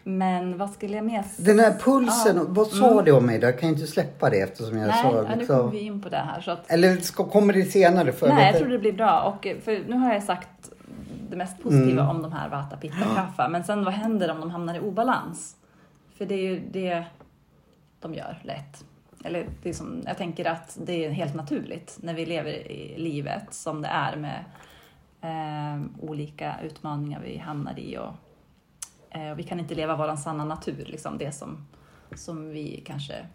[0.03, 2.43] Men vad skulle jag mer Den här pulsen, Ja.
[2.47, 3.39] vad sa det om mig?
[3.39, 3.47] då?
[3.47, 5.57] Jag kan ju inte släppa det eftersom jag Nej, sa ja, nu liksom...
[5.57, 6.41] kommer vi in på det här.
[6.41, 8.11] Så att, Eller ska, kommer det senare?
[8.11, 9.21] För nej, jag vet- tror det blir bra.
[9.21, 10.69] Och, eh, för nu har jag sagt
[11.29, 12.15] det mest positiva Mm.
[12.15, 13.49] om de här Vata, Pitta Kaffa.
[13.49, 15.55] Men sen vad händer om de hamnar i obalans?
[16.17, 17.03] För det är ju det
[17.99, 18.85] de gör lätt.
[19.23, 22.95] Eller det är som, jag tänker att det är helt naturligt när vi lever i
[22.97, 24.43] livet som det är med
[25.21, 27.97] eh, olika utmaningar vi hamnar i.
[27.97, 28.11] Och,
[29.11, 31.67] eh, vi kan inte leva vår sanna natur, liksom det som,
[32.15, 33.25] som vi kanske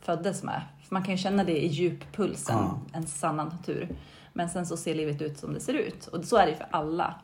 [0.00, 0.62] föddes med.
[0.82, 2.78] För man kan ju känna det i djuppulsen, Ja.
[2.92, 3.88] en sanna natur.
[4.32, 6.06] Men sen så ser livet ut som det ser ut.
[6.06, 7.14] Och så är det ju för alla.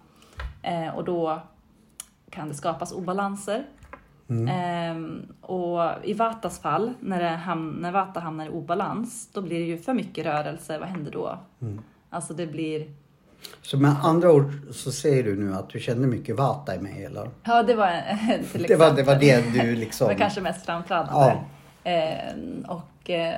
[0.62, 1.40] Eh, och då
[2.30, 3.66] kan det skapas obalanser.
[4.48, 9.64] Ehm, och i Vatas fall, när, ham- när Vata hamnar i obalans, då blir det
[9.66, 10.78] ju för mycket rörelse.
[10.78, 11.38] Vad händer då?
[12.10, 12.94] Alltså det blir...
[13.62, 17.04] Så med andra ord så säger du nu att du känner mycket vata i mig
[17.04, 17.30] eller?
[17.44, 17.90] Ja, det var
[18.52, 20.04] till Det var, det var det du liksom...
[20.08, 21.12] Det var kanske mest framträdande.
[21.82, 21.90] Ja.
[21.90, 22.34] Eh,
[22.68, 23.36] och eh,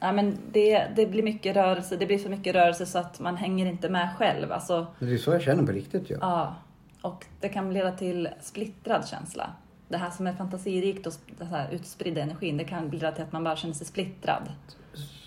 [0.00, 3.36] ja, men det, det blir mycket rörelse, det blir så mycket rörelse så att man
[3.36, 4.52] hänger inte med själv.
[4.52, 6.18] Alltså, Det är så jag känner på riktigt ju.
[6.20, 6.54] ja.
[7.02, 9.50] Och det kan leda till splittrad känsla.
[9.88, 13.32] Det här som är fantasirikt och den här utspridda energin, det kan leda till att
[13.32, 14.42] man bara känner sig splittrad.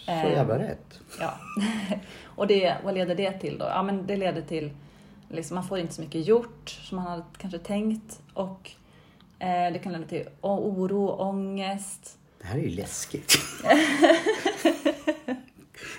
[0.06, 1.00] Så jävla rätt.
[1.20, 1.40] Ja.
[2.26, 3.66] och det, vad leder det till då?
[3.66, 4.72] Ja, men det leder till
[5.30, 8.72] liksom, man får inte så mycket gjort som man hade kanske tänkt och
[9.40, 12.18] eh, det kan leda till oro, ångest.
[12.42, 13.38] Det här är ju läskigt.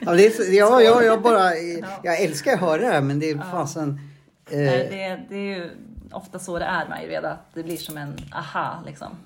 [0.01, 1.57] ja, det är så, ja, ja, jag bara...
[2.03, 4.01] Jag älskar att höra det här men det är fasen...
[4.51, 5.71] Eh, det, det är ju
[6.13, 9.17] ofta så det är med ayurveda, att det blir som en aha liksom.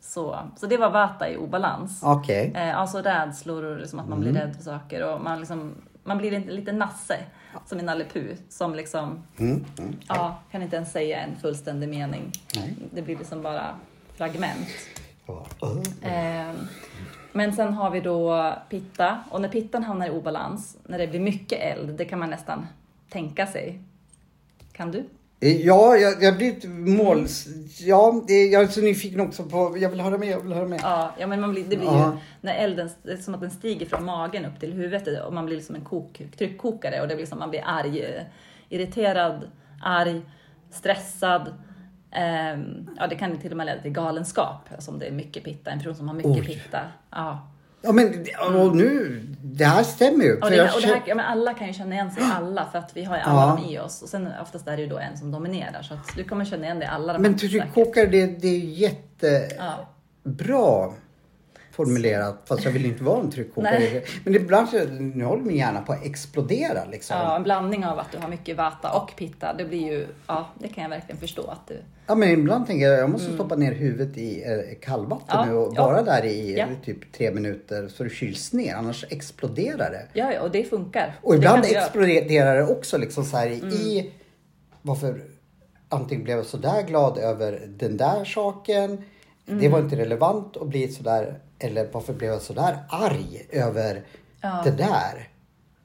[0.00, 2.00] Så, så det var vata i obalans.
[2.02, 2.52] Okej.
[2.56, 4.32] Eh, alltså rädslor och liksom att man Mm.
[4.32, 7.16] blir rädd för saker och man, liksom, man blir en liten nasse
[7.66, 9.96] som i Nalle Puh som liksom, Mm, mm.
[10.08, 12.32] ja, kan inte ens säga en fullständig mening.
[12.94, 13.74] Det blir liksom bara
[14.14, 14.68] fragment.
[16.02, 16.52] Eh,
[17.32, 21.20] men sen har vi då pitta och när pittan hamnar i obalans, när det blir
[21.20, 22.66] mycket eld, det kan man nästan
[23.10, 23.80] tänka sig.
[24.72, 25.04] Kan du?
[25.42, 27.26] Ja, jag, jag blir ett mål...
[27.78, 29.76] Ja, det, jag är så nyfiken också på...
[29.78, 30.80] Jag vill höra mer, jag vill höra mer.
[30.82, 32.12] Ja, ja men man blir, det blir Ja.
[32.12, 35.56] ju när elden, som att den stiger från magen upp till huvudet och man blir
[35.56, 38.22] liksom en kok, tryckkokare och det blir som man blir arg, eh,
[38.68, 39.50] irriterad,
[39.82, 40.20] arg,
[40.70, 41.54] stressad.
[42.12, 45.44] Ehm, ja, det kan till och med leda till galenskap, alltså om det är mycket
[45.44, 46.46] pitta, en person som har mycket Oj.
[46.46, 46.80] pitta.
[47.10, 47.48] Ja.
[47.82, 49.20] Ja, men och nu...
[49.42, 50.40] Det här stämmer ju.
[50.40, 52.26] Och det, jag och det här, ja, men alla kan ju känna igen sig i
[52.36, 53.72] alla för att vi har ju alla Ja.
[53.72, 54.02] i oss.
[54.02, 56.64] Och sen oftast är det ju då en som dominerar så att du kommer känna
[56.64, 59.86] igen dig i alla de Men tryckkokare, det, det är jättebra
[60.48, 60.94] Ja.
[61.70, 62.42] Formulerat.
[62.44, 64.02] Fast jag vill inte vara en tryckkokare.
[64.24, 67.16] Men ibland så, nu håller min hjärna på att explodera liksom.
[67.16, 69.52] Ja, en blandning av att du har mycket vata och pitta.
[69.54, 71.76] Det blir ju, ja, det kan jag verkligen förstå att du...
[72.06, 75.52] Ja men ibland tänker jag jag måste stoppa ner huvudet i eh, kallvatten Ja, nu
[75.54, 75.86] och ja.
[75.86, 76.66] vara där i Ja.
[76.84, 80.06] typ tre minuter så det kyls ner annars exploderar det.
[80.12, 81.18] Ja, ja, och det funkar.
[81.22, 81.64] Och Det ibland.
[81.64, 81.76] Mm.
[81.82, 84.12] exploderar det också liksom så här i
[84.82, 85.22] varför
[85.88, 89.04] antingen blev jag sådär glad över den där saken.
[89.46, 89.72] Det Mm.
[89.72, 94.02] var inte relevant att bli sådär eller varför blev jag sådär arg över
[94.40, 94.60] Ja.
[94.64, 95.28] det där.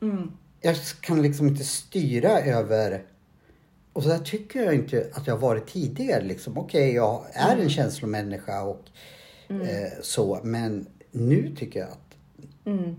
[0.02, 0.32] Mm.
[0.62, 3.04] Jag kan liksom inte styra över
[3.94, 6.22] och så där tycker jag inte att jag har varit tidigare.
[6.24, 6.58] Liksom.
[6.58, 7.64] Okej, jag är Mm.
[7.64, 8.84] en känslomänniska och
[9.50, 12.00] eh, så, men nu tycker jag att
[12.66, 12.96] Mm.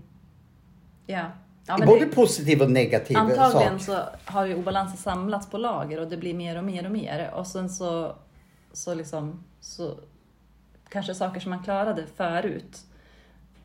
[1.05, 1.31] Ja.
[1.67, 3.85] ja både det, positiv och negativ antagligen sak.
[4.25, 7.31] så har ju obalanser samlats på lager och det blir mer och mer och mer.
[7.35, 8.15] Och sen så,
[8.73, 9.99] så liksom, så
[10.89, 12.79] kanske saker som man klarade förut.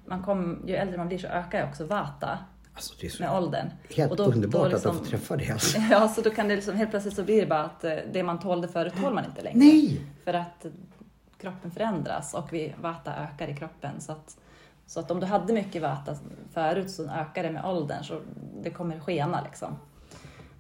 [0.07, 2.39] Man kom, ju äldre man blir så ökar också vata
[2.75, 3.71] Alltså, det är så med åldern.
[3.97, 5.51] helt Och då- underbart då att liksom- får träffa dig.
[5.51, 5.79] Alltså.
[5.91, 8.23] Ja, så då kan det liksom, helt plötsligt så blir det bara att eh, det
[8.23, 9.59] man tålde förut tål man inte längre.
[9.59, 10.01] Nej!
[10.25, 10.67] För att
[11.41, 14.01] kroppen förändras och vi vata ökar i kroppen.
[14.01, 14.37] Så att,
[14.87, 16.17] så att om du hade mycket vata
[16.53, 18.21] förut så ökar det med åldern så
[18.63, 19.77] det kommer skena liksom.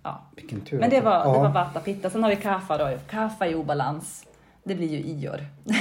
[0.02, 0.22] Ja.
[0.70, 1.32] Men det att- var, ja.
[1.32, 2.10] det var vata pitta.
[2.10, 2.98] Sen har vi kaffa då.
[3.10, 4.26] Kaffa i obalans.
[4.64, 5.46] Det blir ju ior.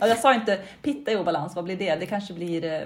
[0.00, 1.94] Ja, jag sa inte pitta i obalans, vad blir det?
[1.94, 2.80] Det kanske blir eh,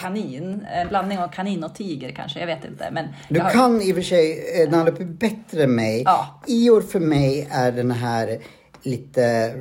[0.00, 0.66] kanin.
[0.74, 2.88] En blandning av kanin och tiger kanske, jag vet inte.
[2.92, 6.02] Men Du har- kan i och för sig, eh, Nalle, bättre än mig.
[6.04, 6.40] Ja.
[6.46, 8.38] Ior för mig är den här
[8.82, 9.54] lite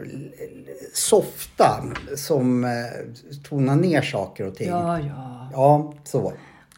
[0.94, 1.84] softa
[2.16, 2.70] som eh,
[3.50, 4.70] tonar ner saker och ting.
[4.70, 5.50] Ja, ja.
[5.54, 6.34] Ja, så.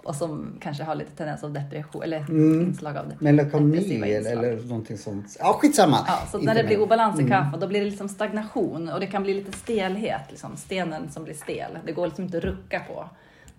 [0.09, 3.15] Och som kanske har lite tendens av depression, eller inslag av det.
[3.19, 5.37] Melankoli eller, eller någonting sånt.
[5.39, 5.97] Ja, skitsamma.
[6.07, 8.99] Ja, så Inte när det blir obalans i kaffe då blir det liksom stagnation och
[8.99, 10.21] det kan bli lite stelhet.
[10.29, 10.57] Liksom.
[10.57, 11.77] Stenen som blir stel.
[11.85, 13.09] Det går liksom inte att rucka på.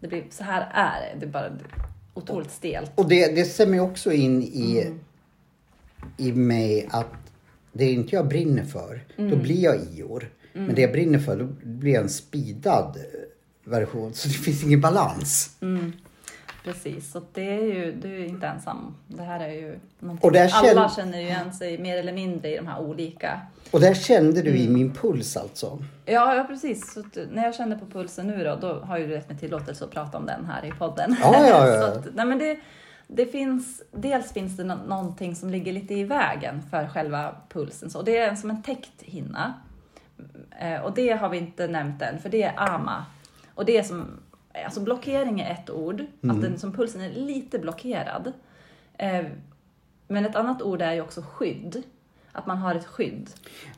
[0.01, 1.21] Det blir, så här är det.
[1.21, 1.51] Det är bara
[2.15, 2.91] otroligt stelt.
[2.95, 4.99] Och det, det stämmer också in i, Mm.
[6.17, 7.13] i mig att
[7.73, 9.31] det inte jag brinner för, Mm.
[9.31, 10.29] då blir jag Ior.
[10.53, 14.15] Men det jag brinner för, då blir jag en speedad eh, version.
[14.15, 15.51] Så det finns ingen balans.
[15.61, 15.93] Mm.
[16.65, 18.95] Precis, så det är ju, du är inte ensam.
[19.07, 19.79] Det här är ju
[20.21, 23.41] Och där alla känn- känner ju igen sig mer eller mindre i de här olika.
[23.71, 24.75] Och där kände du i Mm.
[24.75, 25.79] min puls alltså.
[26.07, 26.93] Ja, ja precis.
[26.93, 29.85] Så när jag känner på pulsen nu då, då har ju du gett mig tillåtelse
[29.85, 31.17] att prata om den här i podden.
[31.21, 31.87] Ja, ja, ja.
[31.93, 32.59] att, nej, men det,
[33.07, 37.91] det finns, dels finns det nå- någonting som ligger lite i vägen för själva pulsen.
[37.91, 39.55] Så det är som en täckt hinna.
[40.61, 43.05] Eh, och det har vi inte nämnt än, för det är ama.
[43.55, 44.07] Och det är som,
[44.65, 46.37] alltså blockering är ett ord, Mm.
[46.37, 48.33] att den, som pulsen är lite blockerad.
[48.99, 49.25] Eh,
[50.09, 51.83] men ett annat ord är ju också skydd.
[52.33, 53.31] Att man har ett skydd.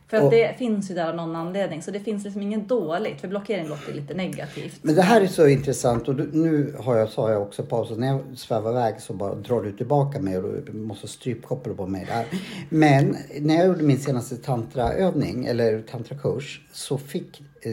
[0.09, 1.83] För att Och- det finns ju där av någon anledning.
[1.83, 3.21] Så det finns liksom inget dåligt.
[3.21, 4.79] För blockering låter lite negativt.
[4.83, 7.91] Men det här är så intressant och du, nu har jag, sa jag också paus
[7.97, 11.87] när jag svävar iväg så bara drar du tillbaka mig och du måste strypkoppla på
[11.87, 12.27] mig där.
[12.69, 17.73] Men när jag gjorde min senaste tantraövning eller tantrakurs så fick eh,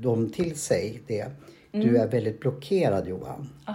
[0.00, 1.26] de till sig det.
[1.72, 2.00] Du Mm.
[2.02, 3.48] är väldigt blockerad Johan.
[3.64, 3.74] Ah,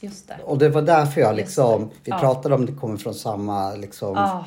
[0.00, 0.36] just det.
[0.44, 2.18] Och det var därför jag liksom, vi Ja.
[2.18, 4.16] pratade om det kommer från samma liksom.
[4.16, 4.44] Ah.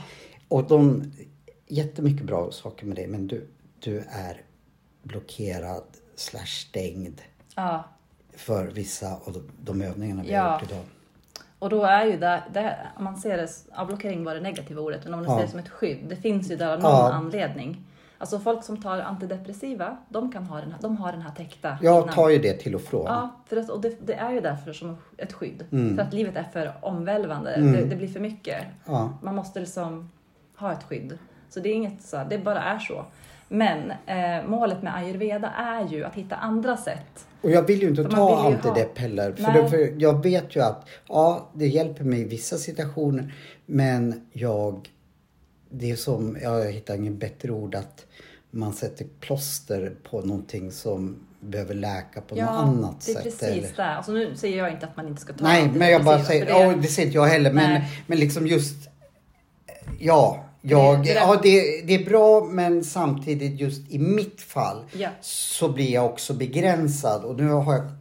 [0.48, 1.12] Och de,
[1.68, 3.48] jättemycket bra saker med det men du,
[3.80, 4.42] du är
[5.04, 5.84] blockerad
[6.16, 7.22] slash stängd
[7.56, 7.84] Ja.
[8.36, 10.42] för vissa av de, de övningarna vi Ja.
[10.44, 10.84] har gjort idag.
[11.60, 15.04] Och då är ju det, det man ser det, ja, blockering var det negativa ordet,
[15.04, 15.98] men om man ser det som ett skydd.
[16.10, 17.84] Det finns ju där av någon anledning.
[18.24, 21.78] Alltså folk som tar antidepressiva, de kan ha den här, de har den här täckta
[21.82, 23.06] Jag tar ju det till och från.
[23.06, 25.64] Ja, för att, och det, det är ju därför som ett skydd.
[25.72, 25.96] Mm.
[25.96, 27.52] För att livet är för omvälvande.
[27.54, 27.74] Mm.
[27.74, 28.64] Det, det blir för mycket.
[28.86, 29.18] Ja.
[29.22, 30.12] Man måste liksom
[30.56, 31.18] ha ett skydd.
[31.50, 33.06] Så det är inget så, det bara är så.
[33.48, 37.28] Men eh, målet med ayurveda är ju att hitta andra sätt.
[37.42, 39.32] Och jag vill ju inte För ta antidepp heller.
[39.32, 43.34] För, för jag vet ju att ja, det hjälper mig i vissa situationer.
[43.66, 44.90] Men jag,
[45.74, 48.06] det är som, jag hittar inget bättre ord att
[48.52, 53.24] man sätter plåster på någonting som behöver läka på något annat det är sätt.
[53.24, 53.86] precis eller- det.
[53.86, 56.46] Alltså nu säger jag inte att man inte ska ta Nej, men jag bara säger,
[56.46, 56.82] det...
[56.82, 57.54] det säger inte jag heller.
[57.54, 58.04] Men, Nej.
[58.08, 58.90] men liksom just,
[60.00, 65.10] ja, Jag, Det- ja, det, det är bra men samtidigt just i mitt fall Ja.
[65.22, 67.92] så blir jag också begränsad och nu har jag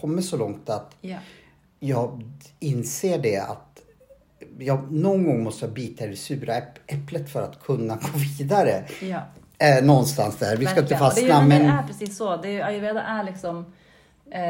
[0.00, 1.16] kommit så långt att Ja.
[1.80, 2.22] jag
[2.60, 3.67] inser det att
[4.58, 8.18] jag någon gång måste jag bita i det sura äpp- äpplet för att kunna gå
[8.38, 8.84] vidare.
[9.02, 9.20] ja.
[9.60, 10.56] Eh, någonstans där.
[10.56, 11.62] Vi ska inte fastna det, är, men...
[11.62, 12.36] det är precis så.
[12.36, 13.72] Det är, ayurveda är liksom...
[14.30, 14.42] Eh,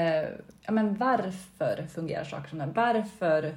[0.63, 2.69] ja, men varför fungerar saker som det?
[2.75, 3.55] Varför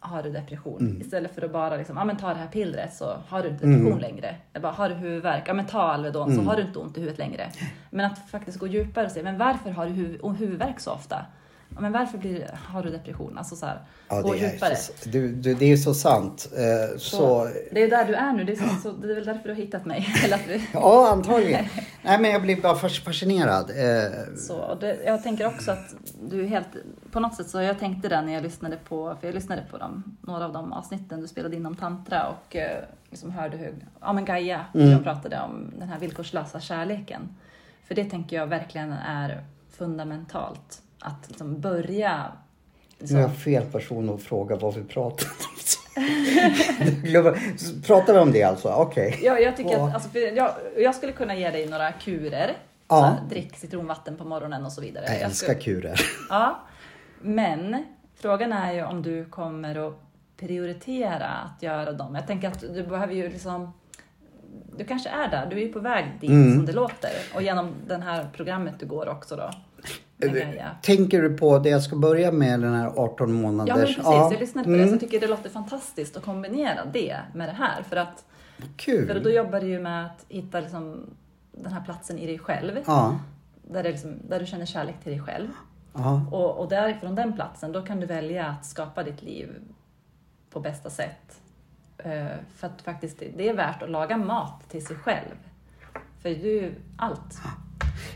[0.00, 0.80] har du depression?
[0.80, 1.00] Mm.
[1.00, 3.66] Istället för att bara liksom, ja men ta det här pillret så har du inte
[3.66, 3.98] depression Mm.
[3.98, 4.36] längre.
[4.52, 5.42] Jag bara, har du huvudvärk?
[5.46, 7.50] Ja men ta Alvedon så har du inte ont i huvudet längre.
[7.90, 11.26] Men att faktiskt gå djupare och se, men varför har du huv- huvudvärk så ofta?
[11.80, 13.38] Men varför blir, har du depression?
[13.38, 14.76] Alltså så här, Ja, gå det, är djupare.
[14.76, 16.48] så, du, du, det är så sant.
[16.56, 18.44] Eh, så, Så, det är där du är nu.
[18.44, 20.08] Det är, så, så, det är väl därför du har hittat mig.
[20.24, 21.64] Eller att vi, ja, antagligen.
[22.02, 23.70] Nej, men jag blir bara fas- fascinerad.
[23.70, 25.94] Eh, Så, och det, jag tänker också att
[26.30, 26.68] du är helt,
[27.10, 29.78] på något sätt så jag tänkte det när jag lyssnade på, för jag lyssnade på
[29.78, 33.74] dem, några av de avsnitten du spelade in om tantra och eh, liksom hörde hur,
[34.00, 37.28] ja men Gaia, hur de pratade om den här villkorslösa kärleken.
[37.88, 39.44] För det tänker jag verkligen är
[39.78, 40.82] fundamentalt.
[41.06, 42.24] Att liksom börja Nu
[42.98, 45.32] är liksom, jag fel person att fråga vad vi pratar om.
[47.86, 48.68] Pratar vi om det alltså?
[48.68, 49.20] Okej.
[49.22, 49.84] Ja, jag tycker Åh.
[49.88, 52.56] att, alltså, jag, jag skulle kunna ge dig några kurer.
[52.88, 53.02] Ja.
[53.02, 55.04] Här, drick citronvatten på morgonen och så vidare.
[55.06, 56.00] Jag Jag älskar skulle- kurer.
[56.30, 56.60] Ja,
[57.20, 57.84] men
[58.16, 59.94] frågan är ju om du kommer att
[60.36, 62.14] prioritera att göra dem.
[62.14, 63.72] Jag tänker att du behöver ju liksom
[64.78, 66.54] du kanske är där, du är ju på väg dit Mm.
[66.56, 67.10] som det låter.
[67.34, 69.50] Och genom det här programmet du går också då.
[70.82, 73.68] Tänker du på det jag ska börja med, den här 18 månaders?
[73.68, 74.88] Ja men precis, jag lyssnade på det Mm.
[74.88, 77.82] så jag tycker det låter fantastiskt att kombinera det med det här.
[77.82, 78.24] För att
[78.76, 79.06] Kul.
[79.06, 81.10] för då jobbar du ju med att hitta liksom
[81.52, 82.78] den här platsen i dig själv.
[82.86, 83.18] Ja.
[83.70, 85.48] Där, det liksom, där du känner kärlek till dig själv.
[85.94, 86.26] ja.
[86.32, 89.48] Och, och därifrån den platsen, då kan du välja att skapa ditt liv
[90.50, 91.40] på bästa sätt.
[91.98, 92.26] Eh,
[92.56, 95.34] för att faktiskt, det- det är värt att laga mat till sig själv.
[96.22, 97.38] För du allt.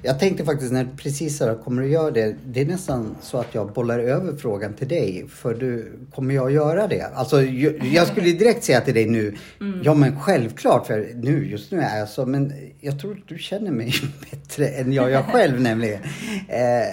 [0.03, 2.37] Jag tänkte faktiskt när du precis så här kommer att göra det.
[2.47, 5.27] Det är nästan så att jag bollar över frågan till dig.
[5.29, 7.03] För du, kommer jag göra det?
[7.15, 9.35] Alltså jag, jag skulle direkt säga till dig nu.
[9.61, 9.81] Mm.
[9.85, 10.87] Ja men självklart.
[10.87, 12.27] För nu, just nu är jag så.
[12.27, 13.93] Men jag tror att du känner mig
[14.31, 16.01] bättre än jag gör själv nämligen.
[16.49, 16.87] Eh,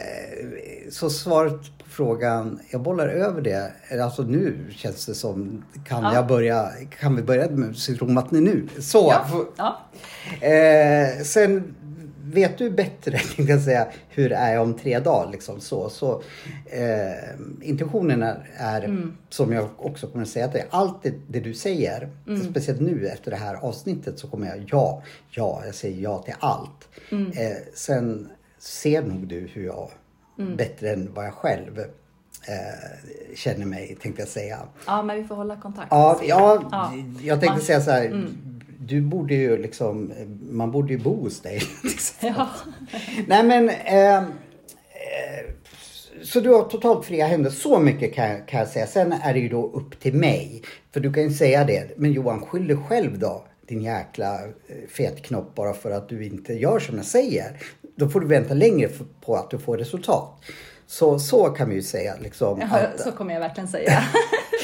[0.92, 2.60] så svaret på frågan.
[2.70, 3.72] Jag bollar över det.
[4.04, 5.64] Alltså nu känns det som.
[5.86, 6.14] Kan Ja.
[6.14, 6.70] jag börja?
[7.00, 8.68] Kan vi börja med citronvattnet nu?
[8.80, 9.14] Så.
[9.32, 10.48] Ja, ja.
[10.48, 11.76] Eh, sen
[12.34, 15.32] vet du bättre, tänkte jag säga, hur är jag om tre dagar?
[15.32, 15.90] Liksom så.
[15.90, 16.22] så
[16.66, 17.12] eh,
[17.62, 18.24] intentionen
[18.58, 19.18] är, Mm.
[19.30, 22.44] som jag också kommer att säga till dig, allt det, det du säger, Mm.
[22.52, 26.34] speciellt nu efter det här avsnittet så kommer jag ja, ja, jag säger ja till
[26.40, 26.88] allt.
[27.12, 27.32] Mm.
[27.32, 29.90] Eh, sen ser nog du hur jag,
[30.40, 30.56] Mm.
[30.56, 34.60] bättre än vad jag själv eh, känner mig, tänkte jag säga.
[34.86, 35.88] ja, men vi får hålla kontakt.
[35.92, 36.94] Ja, ja, Ja.
[37.22, 38.26] jag tänkte Man- säga så här.
[38.88, 40.14] Du borde ju liksom,
[40.50, 41.62] man borde ju bo hos dig.
[42.22, 42.50] Ja.
[43.28, 44.24] Nej men, eh, eh,
[46.24, 47.50] så du har totalt fria händer.
[47.50, 48.88] Så mycket kan, kan jag säga.
[48.88, 50.62] Sen är det ju då upp till mig.
[50.94, 51.98] För du kan ju säga det.
[51.98, 53.46] Men Johan, skyll dig själv då.
[53.68, 57.58] Din jäkla eh, fetknopp bara för att du inte gör som jag säger.
[57.96, 58.90] Då får du vänta längre
[59.26, 60.42] på att du får resultat.
[60.88, 62.60] Så, så kan vi ju säga liksom.
[62.62, 64.04] Ja, att- så kommer jag verkligen säga.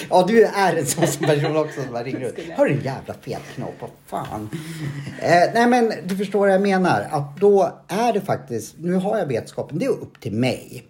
[0.09, 2.39] Ja, du är en sån person också som bara ringer ut.
[2.55, 4.49] Hör du jävla fetknopp, vad fan.
[5.21, 7.07] Eh, nej men du förstår vad jag menar.
[7.11, 10.83] Att då är det faktiskt, nu har jag vetskapen, det är upp till mig.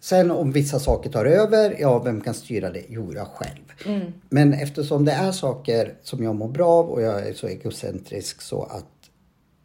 [0.00, 2.82] Sen om vissa saker tar över, ja vem kan styra det?
[2.88, 4.00] Jo, jag själv.
[4.28, 8.40] Men eftersom det är saker som jag mår bra av och jag är så egocentrisk
[8.42, 8.84] så att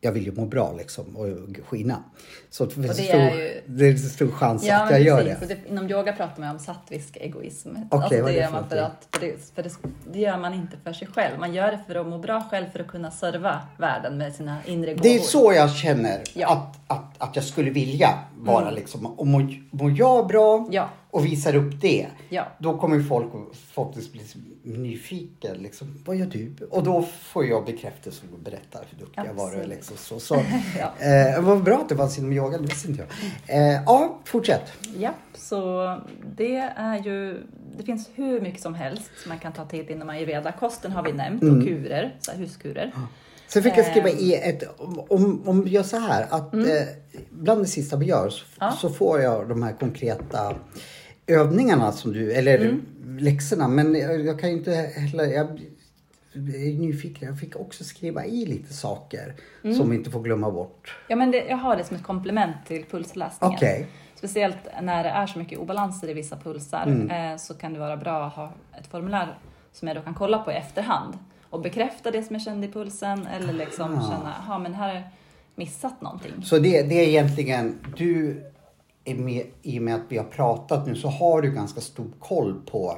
[0.03, 1.27] jag vill ju må bra liksom och
[1.67, 2.03] skina.
[2.49, 5.23] Så det, är det stor, är ju- det är stor chans Ja, att jag gör
[5.23, 5.37] det.
[5.47, 5.57] Det.
[5.69, 7.69] Inom yoga pratar man om sattvisk egoism.
[7.69, 9.63] Okej, alltså det gör man för att, för det, för
[10.13, 11.39] det, gör man inte för sig själv.
[11.39, 14.57] Man gör det för att må bra själv, för att kunna serva världen med sina
[14.65, 15.03] inre gåvor.
[15.03, 16.51] Det är så jag känner Ja.
[16.53, 19.05] att, att, att jag skulle vilja vara liksom.
[19.05, 20.89] Och mår må jag bra Ja.
[21.13, 22.07] Och visar upp det.
[22.29, 22.47] Ja.
[22.59, 24.21] Då kommer folk faktiskt bli
[24.63, 25.57] nyfiken.
[25.57, 26.51] Liksom, vad gör du?
[26.71, 29.63] Och då får jag bekräftelse och berätta hur duktig jag var.
[29.67, 30.41] Liksom, så, så.
[30.79, 31.05] Ja.
[31.07, 33.05] eh, vad bra att det fanns inom yoga, det visste inte
[33.47, 33.57] jag.
[33.57, 34.73] Eh, ja, fortsätt.
[34.97, 35.87] Ja, så
[36.35, 37.43] det är ju,
[37.77, 40.51] det finns hur mycket som helst som man kan ta till inom ayurveda.
[40.51, 41.57] Kosten har vi nämnt Mm.
[41.57, 42.91] och kurer, så här huskurer.
[43.47, 44.63] Sen fick jag skriva i ett,
[45.09, 46.61] om, om, vi gör så här att eh,
[47.29, 48.73] bland det sista vi gör så, Mm.
[48.73, 48.77] Ja.
[48.81, 50.55] så får jag de här konkreta
[51.27, 52.85] övningarna som du, eller Mm.
[53.19, 53.67] läxorna.
[53.67, 55.47] Men jag, jag kan ju inte heller, jag
[56.35, 57.27] är nyfiken.
[57.27, 59.33] Jag fick också skriva i lite saker
[59.63, 59.75] Mm.
[59.75, 60.97] som vi inte får glömma bort.
[61.07, 63.55] Ja, men det, jag har det som ett komplement till pulsläsningen.
[63.55, 63.87] Okej.
[64.15, 67.31] Speciellt när det är så mycket obalanser i vissa pulsar Mm.
[67.31, 69.37] eh, så kan det vara bra att ha ett formulär
[69.73, 71.13] som jag då kan kolla på i efterhand.
[71.49, 74.01] och bekräfta det som jag kände i pulsen eller liksom Ah.
[74.09, 75.03] känna, ja men här har jag
[75.55, 76.31] missat någonting.
[76.43, 78.41] Så det, det är egentligen, du
[79.05, 82.61] med, i och med att vi har pratat nu så har du ganska stor koll
[82.71, 82.97] på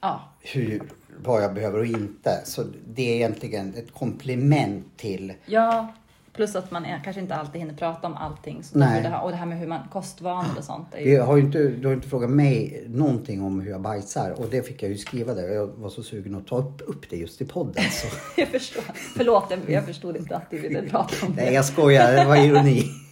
[0.00, 0.82] Ja, hur,
[1.24, 2.40] vad jag behöver och inte.
[2.44, 5.92] Så det är egentligen ett komplement till ja
[6.38, 8.62] plus att man är, kanske inte alltid hinner prata om allting.
[8.62, 9.02] Så Nej.
[9.02, 10.86] det här, och det här med hur man kostvanor och sånt.
[10.92, 14.30] Är ju, har ju inte, du har inte frågat mig någonting om hur jag bajsar
[14.30, 15.48] och det fick jag ju skriva där.
[15.48, 17.84] Jag var så sugen att ta upp, upp det just i podden.
[17.90, 18.06] Så.
[18.36, 18.82] jag förstår.
[19.16, 21.52] Förlåt, jag, jag förstod inte att du ville prata om Nej, det.
[21.52, 22.12] jag skojar.
[22.12, 22.82] Det var ironi.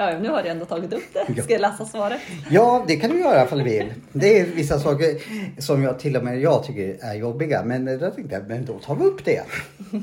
[0.00, 1.42] Ja, nu har du ändå tagit upp det.
[1.42, 2.20] Ska jag läsa svaret?
[2.50, 3.92] Ja, det kan du göra ifall du vill.
[4.12, 5.06] Det är vissa saker
[5.60, 7.62] som jag till och med jag tycker är jobbiga.
[7.64, 9.42] Men då tänkte jag, men då tar vi upp det.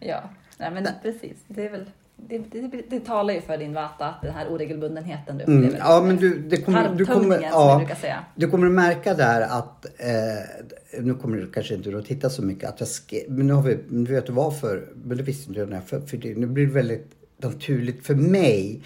[0.00, 0.22] Ja,
[0.58, 1.36] nej, men precis.
[1.48, 1.84] Det, är väl,
[2.16, 5.58] det, det, det talar ju för din vata, den här oregelbundenheten du Mm.
[5.64, 5.78] upplever.
[5.78, 8.24] Ja, men du, det kommer, du kommer, ja, brukar säga.
[8.34, 12.42] du kommer att märka där att, eh, nu kommer du kanske inte att titta så
[12.42, 15.48] mycket, att jag skrev, men nu har vi, nu vet du varför, men det visste
[15.48, 17.10] inte jag för, för det, nu blir det väldigt
[17.42, 18.80] naturligt för mig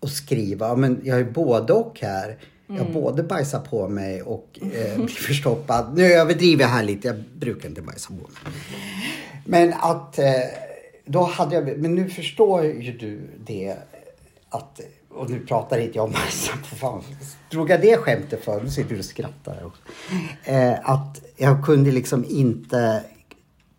[0.00, 2.38] att skriva, men jag är både och här.
[2.68, 2.92] Jag Mm.
[2.92, 5.92] både bajsar på mig och eh, blir förstoppad.
[5.96, 8.52] Nu överdriver jag här lite, jag brukar inte bajsa på mig.
[9.44, 10.24] Men att eh,
[11.04, 13.76] då hade jag, men nu förstår ju du det
[14.48, 17.02] att, och nu pratar inte jag om massa på fan,
[17.50, 19.82] drog jag det skämtet för, nu sitter du och skrattar också.
[20.44, 23.04] Eh, att jag kunde liksom inte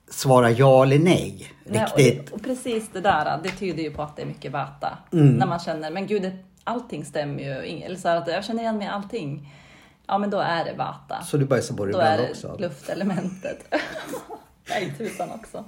[0.09, 2.27] svara ja eller nej och, riktigt.
[2.27, 4.97] det, och precis det där, det tyder ju på att det är mycket vata.
[5.13, 5.33] Mm.
[5.33, 6.31] När man känner, men gud,
[6.63, 7.81] allting stämmer ju.
[7.81, 9.53] Eller så att jag känner igen mig i allting.
[10.07, 11.21] Ja, men då är det vata.
[11.21, 12.57] Så du bajsar på dig Då är det också?
[12.59, 13.75] luftelementet.
[14.69, 15.63] Nej, tusan också.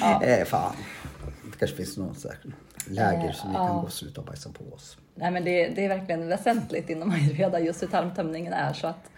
[0.00, 0.22] Ja.
[0.24, 0.76] Eh, fan.
[1.52, 2.28] Det kanske finns något så
[2.86, 3.80] läger som vi Eh, kan ja.
[3.80, 4.96] gå och sluta bajsa på oss.
[5.14, 8.72] Nej, men det, det är verkligen väsentligt inom ayurveda just hur tarmtömningen är.
[8.72, 9.10] Så att,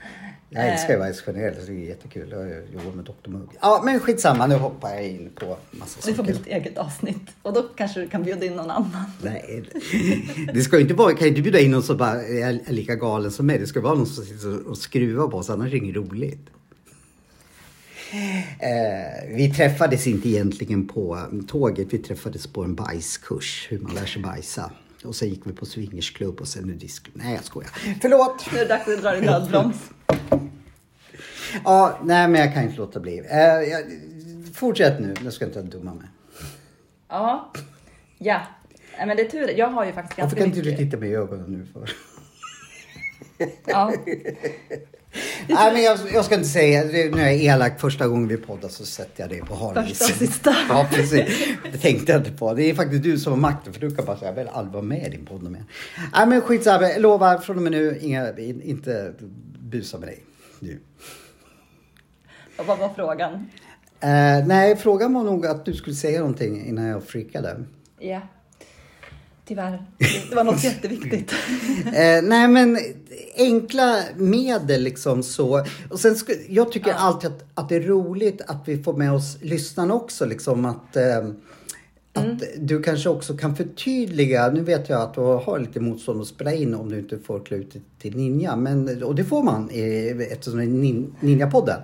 [0.51, 2.31] Jag älskar ju bajs generellt, så det är jättekul.
[2.31, 3.49] Jag jobbar med Dr Mugg.
[3.61, 6.51] Ja, men skitsamma, nu hoppar jag in på massa det får bli saker.
[6.51, 7.23] ett eget avsnitt.
[7.43, 9.05] Och då kanske du kan bjuda in någon annan.
[9.23, 9.65] Nej,
[10.55, 12.61] det ska ju inte vara, jag kan ju inte bjuda in någon som bara är
[12.69, 13.59] är lika galen som mig.
[13.59, 16.49] Det ska vara någon som sitter och skruvar på oss, annars är det inget roligt.
[18.59, 24.07] Eh, vi träffades inte egentligen på tåget, vi träffades på en bajskurs, hur man lär
[24.07, 24.71] sig bajsa.
[25.07, 27.11] Och sen gick vi på swingersklubb och sen nu disk...
[27.15, 27.71] Nej, jag skojar.
[28.03, 28.47] Förlåt!
[28.53, 29.91] Nu är det dags att dra i nödbroms.
[31.65, 33.19] Ja, nej men jag kan inte låta bli.
[33.19, 33.83] Eh, jag,
[34.55, 36.07] fortsätt nu, nu ska jag inte dumma mig.
[37.09, 37.53] Ja,
[38.19, 38.41] ja.
[38.99, 39.59] Nej, men det är tur.
[39.59, 40.85] Jag har ju faktiskt Varför ganska kan inte du mycket.
[40.87, 41.91] titta mig i ögonen nu för?
[43.67, 43.93] Ja,
[45.49, 47.81] Nej men jag, jag ska inte säga, nu är jag elak.
[47.81, 49.99] Första gången vi poddar så sätter jag det på hal is.
[49.99, 50.57] Första sista.
[50.69, 51.47] Ja precis.
[51.73, 52.55] Det tänkte jag inte på.
[52.55, 54.73] Det är faktiskt du som har makten för du kan bara säga jag vill aldrig
[54.73, 55.65] vara med i din podd mer.
[56.15, 59.13] Nej men skitsamma, jag lovar från och med nu inga, in, inte
[59.59, 60.25] busa med dig.
[60.61, 60.81] Nu.
[62.57, 63.33] och vad var frågan?
[64.01, 67.65] Eh, nej, frågan var nog att du skulle säga någonting innan jag freakade.
[67.99, 68.21] Ja.
[69.49, 69.83] Tyvärr.
[70.31, 71.33] Det var något jätteviktigt.
[71.87, 72.79] Eh, nej men
[73.37, 75.65] enkla medel liksom så.
[75.91, 79.13] Och sen sku, jag tycker alltid att, att det är roligt att vi får med
[79.13, 81.29] oss lyssnarna också liksom att eh,
[82.17, 86.27] att du kanske också kan förtydliga, nu vet jag att du har lite motstånd att
[86.27, 89.71] spela in om du inte får klä ut till Ninja, men, och det får man
[89.71, 91.81] eh, eftersom det är nin, Ninja-podden.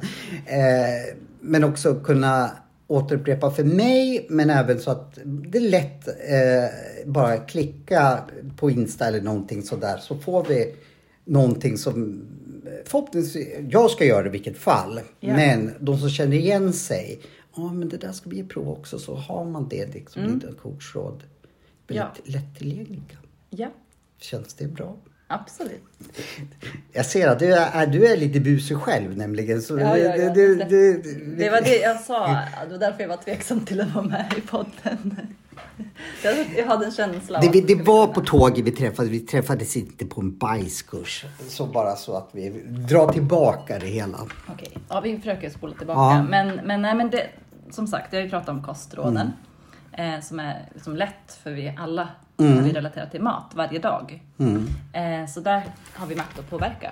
[0.47, 2.51] Eh, men också kunna
[2.87, 8.19] återupprepa för mig, men även så att det är lätt eh, bara klicka
[8.57, 10.75] på Insta eller någonting sådär så får vi
[11.25, 12.23] någonting som
[12.85, 15.37] förhoppningsvis, jag ska göra det i vilket fall, Ja.
[15.37, 17.21] men de som känner igen sig,
[17.57, 20.35] ja men det där ska vi prova också, så har man det liksom Mm.
[20.35, 21.23] lite coachråd.
[21.87, 22.13] Ja.
[22.25, 23.19] Lättillgängliga.
[23.51, 23.69] Ja,
[24.21, 24.97] Känns det bra?
[25.33, 25.85] Absolut.
[26.93, 29.63] Jag ser att du är, du är lite busig själv nämligen.
[29.63, 30.33] Så Ja, ja, ja.
[30.33, 32.27] Du, du, du, Det var det jag sa.
[32.65, 35.27] Det var därför jag var tveksam till att vara med i podden.
[36.57, 39.13] Jag, hade en känsla Det, det var på tåget vi träffades.
[39.13, 41.25] Vi träffades inte på en bajskurs.
[41.49, 44.19] Så bara så att vi drar tillbaka det hela.
[44.49, 46.01] Okej, ja, vi försöker spola tillbaka.
[46.01, 46.23] Ja.
[46.23, 47.27] Men, men, nej, men det,
[47.71, 49.17] som sagt, jag har ju pratat om kostråden.
[49.93, 50.15] Mm.
[50.15, 52.09] Eh, som är liksom lätt för vi alla
[52.45, 54.23] när vi relaterar till mat varje dag.
[54.39, 54.67] Mm.
[54.93, 55.63] Eh, så där
[55.95, 56.91] har vi makt att påverka.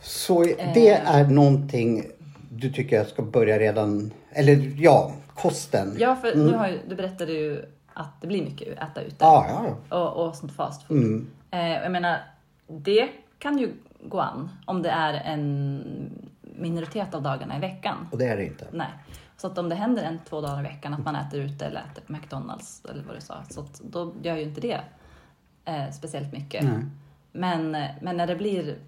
[0.00, 0.42] Så
[0.74, 2.04] det är någonting
[2.50, 5.96] du tycker jag ska börja redan, eller ja, kosten.
[5.98, 9.16] Ja, för nu har ju, du berättade ju att det blir mycket äta ute.
[9.18, 9.76] ja, ja.
[9.90, 9.96] ja.
[9.96, 10.96] och, och sånt fast food.
[10.98, 11.30] Mm.
[11.50, 12.18] Eh, jag menar,
[12.66, 13.72] det kan ju
[14.04, 15.82] gå an om det är en
[16.56, 18.08] minoritet av dagarna i veckan.
[18.10, 18.66] Och det är det inte.
[18.72, 18.88] Nej.
[19.42, 21.80] Så att om det händer en, två dagar i veckan att man äter ute eller
[21.80, 24.80] äter på McDonalds eller vad du sa, så att då gör ju inte det
[25.64, 26.64] eh, speciellt mycket.
[26.64, 26.84] Nej.
[27.32, 28.78] Men, eh, men när det blir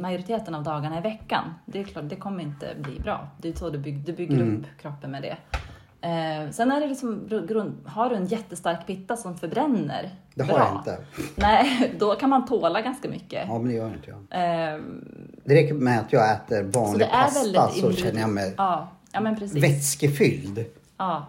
[0.00, 1.54] majoriteten av dagarna i veckan.
[1.66, 3.28] Det är klart, det kommer inte bli bra.
[3.38, 4.56] Det är så du, bygg, du bygger Mm.
[4.58, 5.36] upp kroppen med det.
[6.08, 10.58] Eh, sen är det liksom, grund, har du en jättestark pitta som förbränner Det bra,
[10.58, 10.98] har jag inte.
[11.36, 13.44] Nej, då kan man tåla ganska mycket.
[13.48, 14.18] Ja, men det gör inte jag.
[14.20, 14.80] Eh,
[15.44, 18.88] Det räcker med att jag äter så vanlig är pasta så känner jag mig Ja,
[19.12, 19.62] ja men precis.
[19.62, 20.64] vätskefylld.
[20.96, 21.26] Ja.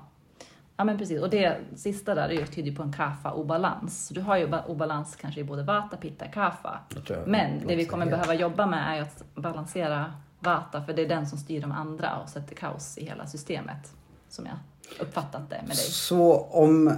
[0.77, 1.21] ja, men precis.
[1.21, 4.07] Och det sista där är ju tyder på en kapha-obalans.
[4.07, 7.85] Så Du har ju ba- obalans kanske i både vata, pitta, jag Men det vi
[7.85, 11.71] kommer behöva jobba med är att balansera vata, för det är den som styr de
[11.71, 13.93] andra och sätter kaos i hela systemet.
[14.29, 14.55] Som jag
[14.99, 15.75] uppfattat det med dig.
[15.75, 16.97] Så om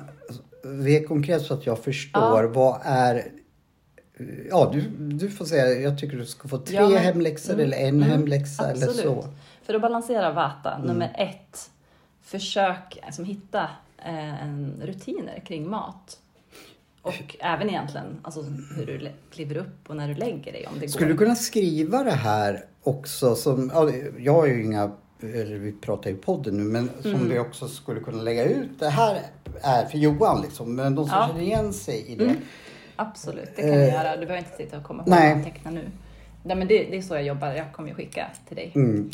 [0.64, 2.48] vi är konkret så att jag förstår, Ja.
[2.54, 3.24] vad är...
[4.50, 7.66] Ja, du, du får säga, jag tycker du ska få tre Ja, men- hemläxor mm,
[7.66, 9.04] eller en mm, hemläxa eller Absolut.
[9.24, 9.26] så.
[9.66, 10.88] För att balansera vata, Mm.
[10.88, 11.72] nummer ett,
[12.22, 13.70] försök liksom, hitta
[14.06, 14.48] eh,
[14.82, 16.20] rutiner kring mat.
[17.02, 18.42] Och även egentligen alltså,
[18.78, 21.14] hur du kliver upp och när du lägger dig om det Skulle går.
[21.14, 24.92] du kunna skriva det här också som, ja, jag har ju inga,
[25.22, 27.30] eller vi pratar ju i podden nu, men som Mm.
[27.30, 28.80] vi också skulle kunna lägga ut.
[28.80, 29.22] Det här
[29.62, 31.24] är för Johan liksom, men de som Ja.
[31.24, 31.30] Mm.
[31.36, 32.36] känner igen sig i det.
[32.96, 34.12] Absolut, det kan vi Eh, göra.
[34.18, 35.32] Du behöver inte sitta och komma ihåg nej.
[35.32, 35.90] och anteckna nu.
[36.44, 37.48] Nej, men det, det är så jag jobbar.
[37.54, 39.10] Jag kommer ju skicka till dig Mm.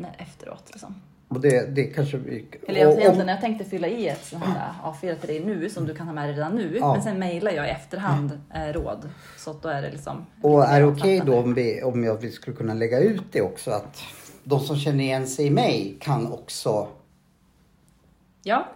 [0.00, 0.64] När, efteråt.
[0.72, 0.94] Liksom.
[1.28, 2.46] Och det, det kanske vi...
[2.68, 5.86] Eller och- egentligen, jag tänkte fylla i ett sånt här A4 till dig nu som
[5.86, 6.76] du kan ha med dig redan nu.
[6.80, 6.92] Ja.
[6.92, 9.08] Men sen mejlar jag i efterhand eh, råd.
[9.38, 10.26] Så då är det liksom...
[10.42, 13.22] Och är det okej mer då om vi, om jag, vi skulle kunna lägga ut
[13.32, 14.02] det också att
[14.44, 16.88] de som känner igen sig i mig kan också...
[18.42, 18.66] Ja,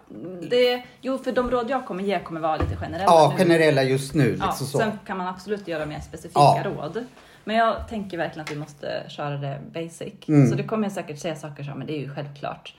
[0.51, 3.45] det, jo för de råd jag kommer ge kommer vara lite generella Ja, nu.
[3.45, 4.37] generella just nu.
[4.41, 4.79] Ja, Liksom så.
[4.79, 6.63] sen kan man absolut göra mer specifika Ja.
[6.65, 7.05] råd.
[7.45, 10.13] Men jag tänker verkligen att vi måste köra det basic.
[10.29, 10.47] Mm.
[10.51, 12.75] Så det kommer jag säkert säga saker som, men det är ju självklart.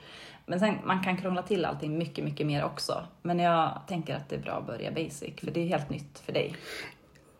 [0.46, 3.04] Men sen, man kan krångla till allting mycket, mycket mer också.
[3.22, 6.18] Men jag tänker att det är bra att börja basic, för det är helt nytt
[6.18, 6.54] för dig.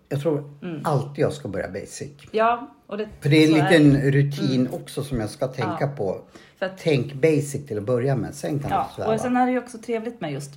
[0.09, 0.81] Jag tror Mm.
[0.85, 2.11] alltid jag ska börja basic.
[2.31, 3.55] Ja, och det, För det är en
[3.91, 5.87] liten rutin också som jag ska tänka Ja.
[5.97, 6.21] på.
[6.59, 9.15] För att, Tänk basic till att börja med, sen kan ja, du sväva.
[9.15, 10.51] och sen är det ju också trevligt med just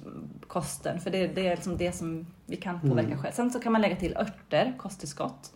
[0.48, 3.20] kosten, för det, det är liksom det som vi kan påverka Mm.
[3.22, 3.32] själv.
[3.34, 5.52] Sen så kan man lägga till örter, kosttillskott.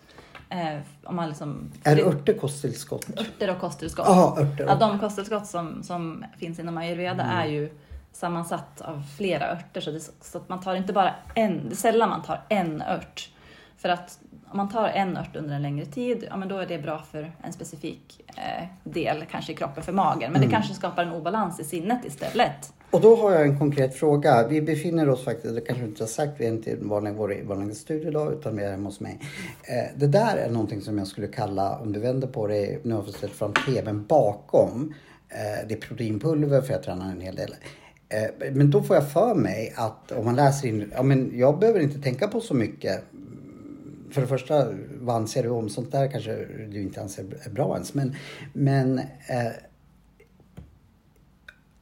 [0.50, 3.20] Eh, om man liksom, Är det- örter kosttillskott?
[3.20, 4.06] örter och kosttillskott.
[4.08, 4.66] Jaha, örter.
[4.68, 7.38] Ja, de kosttillskott som, som finns inom ayurveda Mm.
[7.38, 7.70] är ju
[8.12, 9.82] sammansatt av flera örter.
[9.82, 12.82] Så, det, så att man tar inte bara en, det är sällan man tar en
[12.82, 13.30] ört.
[13.78, 14.20] För att
[14.52, 17.00] om man tar en ört under en längre tid, ja men då är det bra
[17.12, 20.32] för en specifik eh, del, kanske i kroppen, för magen.
[20.32, 20.42] Men Mm.
[20.50, 22.74] det kanske skapar en obalans i sinnet istället.
[22.94, 24.48] Och då har jag en konkret fråga.
[24.48, 27.76] Vi befinner oss faktiskt, det kanske inte har sagt, vi är inte i vår vanliga
[27.76, 29.20] studio idag utan vi är hemma hos mig.
[29.64, 32.94] Eh, det där är någonting som jag skulle kalla, om du vänder på det, nu
[32.94, 34.94] har vi ställt fram tvn bakom.
[35.30, 37.56] Eh, det är proteinpulver för jag tränar en hel del.
[38.10, 41.60] Eh, men då får jag för mig att om man läser in, ja men jag
[41.60, 43.04] behöver inte tänka på så mycket.
[44.12, 44.68] För det första,
[45.02, 47.94] vad anser du om sånt där kanske du inte anser är bra ens.
[47.94, 48.16] Men,
[48.54, 49.52] men eh,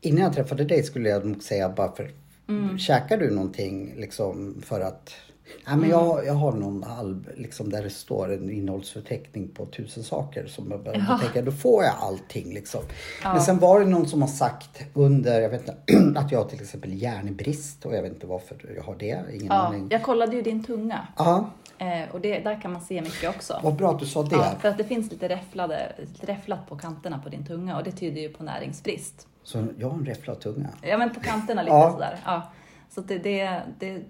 [0.01, 2.11] Innan jag träffade dig skulle jag nog säga bara för...
[2.49, 2.77] Mm.
[2.77, 5.11] Käkar du någonting liksom för att...
[5.67, 5.89] Nej men Mm.
[5.89, 10.71] jag, jag har någon halv liksom där det står en innehållsförteckning på tusen saker som
[10.71, 11.19] jag bara Ja.
[11.35, 12.81] jag, då får jag allting liksom.
[13.23, 13.33] Ja.
[13.33, 15.75] Men sen var det någon som har sagt under, jag vet inte,
[16.19, 19.19] att jag har till exempel järnbrist och jag vet inte varför jag har det.
[19.33, 19.87] Ingen Ja, aning.
[19.91, 21.49] jag kollade ju din tunga Ja,
[21.81, 23.59] eh, och det, där kan man se mycket också.
[23.63, 24.35] vad bra att du sa det.
[24.35, 27.83] Ja, för att det finns lite, räfflade, lite räfflat på kanterna på din tunga och
[27.83, 29.27] det tyder ju på näringsbrist.
[29.43, 30.69] Så jag har en räfflad tunga.
[30.81, 31.91] Ja, men på kanterna lite Ja.
[31.93, 32.17] sådär.
[32.25, 32.51] Ja.
[32.89, 34.01] Så det, det, det,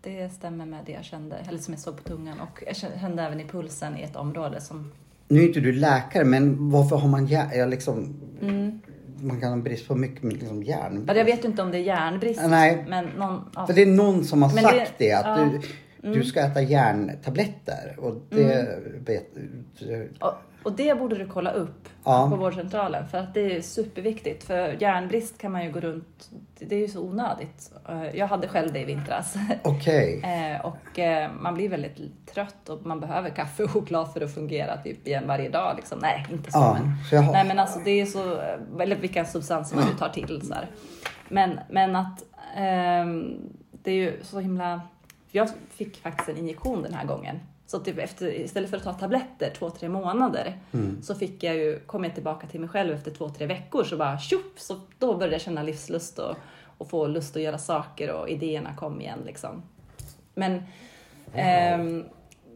[0.00, 2.40] det stämmer med det jag kände, eller som jag såg på tungan.
[2.40, 4.92] Och jag kände även i pulsen i ett område som...
[5.28, 8.14] Nu är inte du läkare men varför har man järn, jag liksom...
[8.42, 8.80] Mm.
[9.22, 11.04] Man kan ha brist på mycket liksom järn.
[11.08, 12.84] Ja, Jag vet inte om det är järnbrist, Nej.
[12.88, 13.50] men någon...
[13.54, 13.66] Ja.
[13.66, 15.48] För det är någon som har Men sagt det- att ja.
[16.02, 16.12] Mm.
[16.14, 17.96] du, du ska äta järntabletter.
[17.98, 19.26] Och det vet
[20.20, 22.28] Och, och det borde du kolla upp Ja.
[22.30, 24.44] på vårdcentralen för att det är superviktigt.
[24.44, 27.72] För järnbrist kan man ju gå runt, det är ju så onödigt.
[27.88, 29.34] Eh, Jag hade själv det i vintras.
[29.64, 30.22] Okej.
[30.24, 34.34] Eh, och eh, man blir väldigt trött och man behöver kaffe och choklad för att
[34.34, 35.76] fungera typ igen varje dag.
[35.76, 35.98] Liksom.
[36.02, 36.58] Nej, inte så.
[36.58, 38.40] Ja, Men, så har- nej, men alltså det är så,
[38.80, 40.42] eller vilka substanser man nu tar till.
[40.46, 40.66] Så här.
[41.28, 42.24] Men, men att
[42.56, 43.36] ehm,
[43.82, 44.80] det är ju så himla...
[45.30, 47.40] Jag fick faktiskt en injektion den här gången.
[47.66, 51.02] Så typ efter, istället för att ta tabletter två, tre månader Mm.
[51.02, 53.96] så fick jag ju, kom jag tillbaka till mig själv efter två, tre veckor så
[53.96, 56.36] bara tjopp, så då började jag känna livslust och,
[56.78, 59.62] och få lust att göra saker och idéerna kom igen liksom.
[60.34, 60.62] Men
[61.34, 62.04] ehm,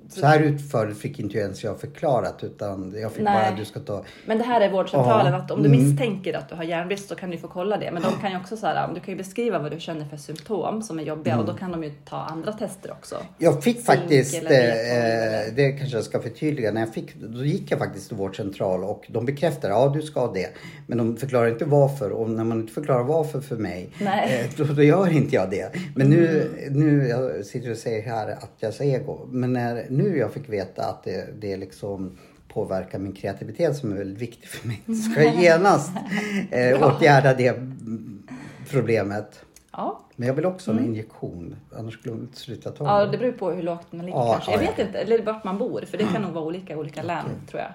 [0.09, 3.35] Så här utförligt fick inte ens jag förklarat utan jag fick Nej.
[3.35, 4.05] bara att du ska ta...
[4.27, 5.83] Men det här är vårdcentralen, att om du Mm.
[5.85, 7.91] misstänker att du har järnbrist så kan du få kolla det.
[7.93, 10.17] Men de kan ju också så här, du kan ju beskriva vad du känner för
[10.17, 13.17] symptom som är jobbiga och då kan de ju ta andra tester också.
[13.39, 17.15] Jag fick Zink faktiskt, eller B12 eh, det kanske jag ska förtydliga, när jag fick,
[17.21, 20.49] då gick jag faktiskt till vårdcentral och de bekräftade, ja du ska det.
[20.87, 24.65] Men de förklarar inte varför och när man inte förklarar varför för mig, eh, då,
[24.65, 25.71] då gör inte jag det.
[25.95, 26.25] Men nu,
[26.65, 26.81] Mm.
[26.81, 30.49] nu, jag sitter och säger här att jag är ego, men när nu jag fick
[30.49, 32.19] veta att det, det liksom
[32.49, 35.93] påverkar min kreativitet som är väldigt viktig för mig, så ska jag genast
[36.51, 38.23] eh, åtgärda det mm,
[38.71, 39.45] problemet.
[39.73, 40.01] Ja.
[40.17, 42.97] Men jag vill också ha en injektion, annars skulle hon inte sluta ta Mm.
[42.97, 44.51] ja, det beror på hur lågt man ligger Ja, kanske.
[44.51, 44.71] ja, Jag ja.
[44.71, 47.25] vet inte, eller vart man bor, för det kan nog vara olika i olika län
[47.51, 47.73] tror jag.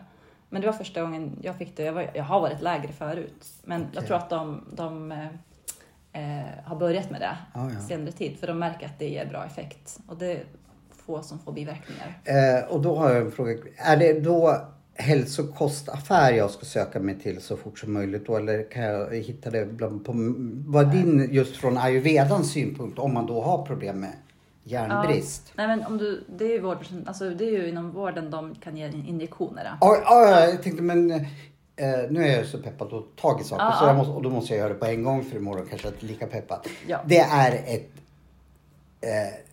[0.50, 1.84] Men det var första gången jag fick det.
[1.84, 4.08] Jag, var, jag har varit lägre förut, men jag Okej.
[4.08, 5.12] tror att de, de
[6.14, 6.20] eh,
[6.66, 7.38] har börjat med det
[7.88, 10.00] senare tid, för de märker att det ger bra effekt.
[10.08, 10.40] Och det
[11.10, 12.22] få som får biverkningar.
[12.24, 13.54] Eh, och då har jag en fråga.
[13.78, 14.62] Är det då
[14.94, 18.38] hälsokostaffär jag ska söka mig till så fort som möjligt då?
[18.38, 20.14] Eller kan jag hitta det bland på...
[20.66, 24.14] Vad din, just från ayurvedans synpunkt, om man då har problem med
[24.64, 25.52] järnbrist?
[25.56, 28.56] Nej, men om du, det, är ju vård, alltså, det är ju inom vården de
[28.56, 29.78] kan ge injektionerna.
[29.82, 31.12] Ja, ja, jag tänkte men...
[31.82, 33.88] Eh, nu är jag så peppad och tag i saker Ja, så ja.
[33.88, 35.94] jag måste, och då måste jag göra det på en gång för imorgon kanske jag
[35.94, 36.68] inte är lika peppad.
[36.88, 37.00] Ja.
[37.06, 37.90] Det är ett,
[39.02, 39.49] eh,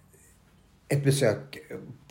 [0.88, 1.58] ett besök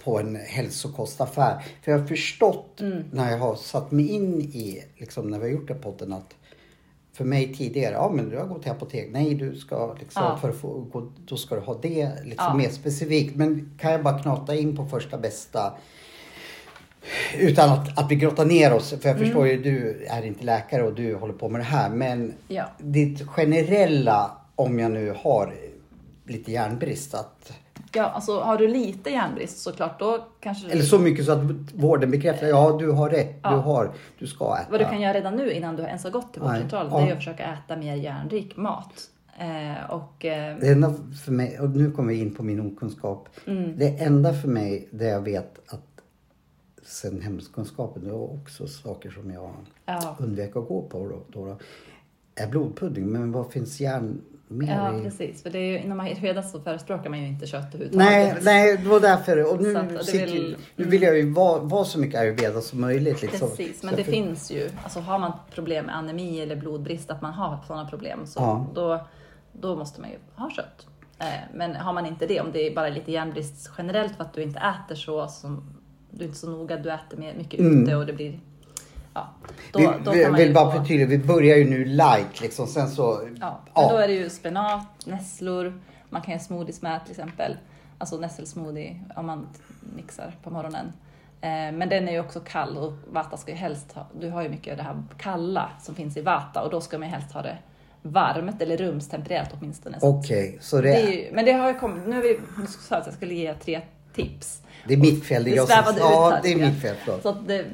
[0.03, 1.63] på en hälsokostaffär.
[1.81, 3.03] För jag har förstått Mm.
[3.11, 6.35] när jag har satt mig in i, liksom när vi har gjort den podden att
[7.13, 9.07] för mig tidigare, ja men du har gått till apotek.
[9.11, 10.37] Nej, du ska liksom, Ja.
[10.41, 12.53] för att få gå, då ska du ha det liksom Ja.
[12.53, 13.35] mer specifikt.
[13.35, 15.73] Men kan jag bara knata in på första bästa
[17.37, 20.83] utan att, att vi grottar ner oss, för jag förstår ju du är inte läkare
[20.83, 21.89] och du håller på med det här.
[21.89, 22.63] Men Ja.
[22.79, 25.53] ditt generella, om jag nu har
[26.27, 27.53] lite järnbrist, att,
[27.95, 31.39] Ja, alltså har du lite järnbrist såklart, då kanske eller så mycket så att
[31.73, 33.49] vården bekräftar, ja du har rätt, Ja.
[33.51, 34.71] du, har, du ska äta.
[34.71, 36.99] Vad du kan göra redan nu innan du ens har gått till vårdcentralen, Ja.
[36.99, 39.09] det är att försöka äta mer järnrik mat.
[39.39, 40.93] Eh, och eh, Det enda
[41.25, 43.29] för mig, och nu kommer vi in på min okunskap.
[43.47, 43.77] Mm.
[43.77, 45.81] Det enda för mig, det jag vet att
[46.83, 49.49] sen hemkunskapen, det var också saker som jag
[49.85, 51.57] ja, undvek att gå på då, då
[52.35, 53.05] är blodpudding.
[53.07, 55.03] Men vad finns järn mer ja, i?
[55.03, 55.43] precis.
[55.43, 58.09] För det är ju, inom ayurveda så förespråkar man ju inte kött överhuvudtaget.
[58.11, 59.53] Nej, nej, det var därför.
[59.53, 62.81] Och nu, att sitter, vill- nu vill jag ju vara, vara så mycket ayurveda som
[62.81, 63.21] möjligt.
[63.21, 63.49] Liksom.
[63.49, 67.11] Precis, men Så det för- finns ju, alltså har man problem med anemi eller blodbrist,
[67.11, 68.67] att man har sådana problem, så Ja.
[68.75, 69.05] då,
[69.53, 70.87] då måste man ju ha kött.
[71.19, 74.33] Eh, men har man inte det, om det är bara lite järnbrist generellt för att
[74.33, 75.63] du inte äter så, som,
[76.11, 77.83] du är inte så noga, du äter mycket Mm.
[77.83, 78.39] ute och det blir,
[79.15, 79.27] ja,
[79.71, 82.67] då, vi då vi vill bara förtydliga, vi börjar ju nu light liksom.
[82.67, 83.21] Sen så...
[83.41, 83.89] Ja, Ja.
[83.91, 87.57] då är det ju spenat, nässlor, man kan göra smoothies med till exempel.
[87.97, 89.47] Alltså nässelsmoothie om man
[89.95, 90.85] mixar på morgonen.
[91.41, 94.41] Eh, Men den är ju också kall och vata ska ju helst ha, du har
[94.41, 97.31] ju mycket av det här kalla som finns i vata och då ska man helst
[97.31, 97.57] ha det
[98.01, 99.97] varmt eller rumstempererat åtminstone.
[100.01, 102.67] Okej, så det, det är ju, men det har ju kommit, nu har vi, du
[102.67, 103.81] sa att jag skulle ge tre
[104.15, 104.61] tips.
[104.87, 105.43] det är mitt fel.
[105.43, 106.95] Det Det jag som, ja, det är mitt fel.
[107.23, 107.65] Så det,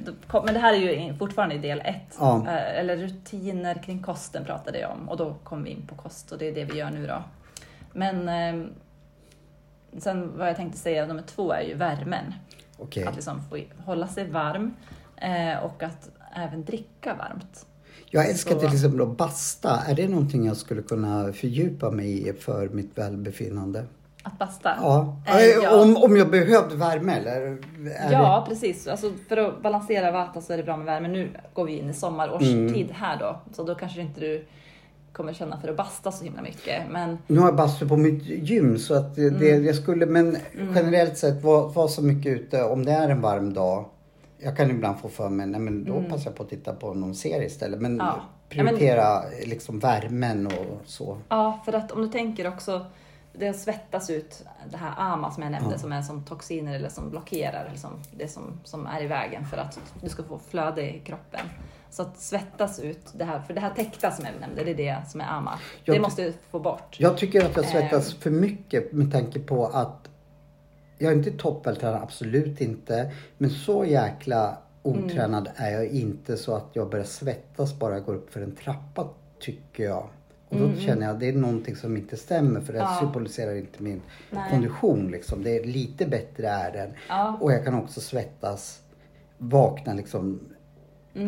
[0.45, 2.17] men det här är ju fortfarande i del ett.
[2.19, 2.47] Ja.
[2.47, 6.31] Eh, Eller rutiner kring kosten pratade jag om och då kom vi in på kost
[6.31, 7.23] och det är det vi gör nu då.
[7.93, 8.67] Men eh,
[9.97, 12.33] sen vad jag tänkte säga, nummer två är ju värmen.
[12.77, 13.05] Okej.
[13.05, 14.75] Att liksom få hålla sig varm
[15.17, 17.65] eh, och att även dricka varmt.
[18.09, 19.83] Jag älskar till exempel att basta.
[19.87, 23.85] Är det någonting jag skulle kunna fördjupa mig i för mitt välbefinnande?
[24.23, 24.71] Att basta.
[24.81, 25.15] Ja.
[25.27, 25.81] Eh, ja.
[25.81, 27.57] Om, om jag behövde värme eller?
[28.11, 28.87] Ja, precis.
[28.87, 31.07] Alltså, för att balansera vata så är det bra med värme.
[31.07, 32.87] Nu går vi in i sommarårstid Mm.
[32.93, 34.45] här då, så då kanske inte du
[35.13, 36.81] kommer känna för att basta så himla mycket.
[36.91, 39.65] Men Nu har jag bastu på mitt gym så att det, det, Mm.
[39.65, 40.37] jag skulle, men
[40.75, 43.85] generellt sett vara var så mycket ute om det är en varm dag.
[44.39, 46.93] Jag kan ibland få för mig, nej men då passar jag på att titta på
[46.93, 47.81] någon serie istället.
[47.81, 48.05] Men Mm.
[48.07, 48.15] Ja.
[48.53, 51.17] Ja, men- prioritera liksom värmen och så.
[51.29, 52.85] Ja, för att om du tänker också,
[53.33, 55.77] det svettas ut det här AMA som jag nämnde, Ja.
[55.79, 59.45] som är som toxiner eller som blockerar, eller som, det som, som är i vägen
[59.45, 61.45] för att du ska få flöde i kroppen.
[61.89, 64.75] Så att svettas ut det här, för det här täckta som jag nämnde, det är
[64.75, 65.59] det som är AMA.
[65.83, 66.95] Jag det måste du få bort.
[66.99, 67.71] Jag tycker att jag Ehm.
[67.71, 70.09] svettas för mycket med tanke på att
[70.97, 73.11] jag är inte toppvältränad, absolut inte.
[73.37, 75.53] Men så jäkla otränad Mm.
[75.55, 79.07] är jag inte så att jag börjar svettas bara jag går upp för en trappa
[79.39, 80.07] tycker jag.
[80.51, 82.91] Och då känner jag att det är någonting som inte stämmer för det Mm.
[82.93, 82.99] Ja.
[82.99, 84.51] symboliserar inte min Nej.
[84.51, 85.11] kondition.
[85.11, 85.43] Liksom.
[85.43, 86.89] Det är lite bättre är den.
[87.09, 87.37] Ja.
[87.41, 88.81] Och jag kan också svettas,
[89.37, 90.39] vakna liksom,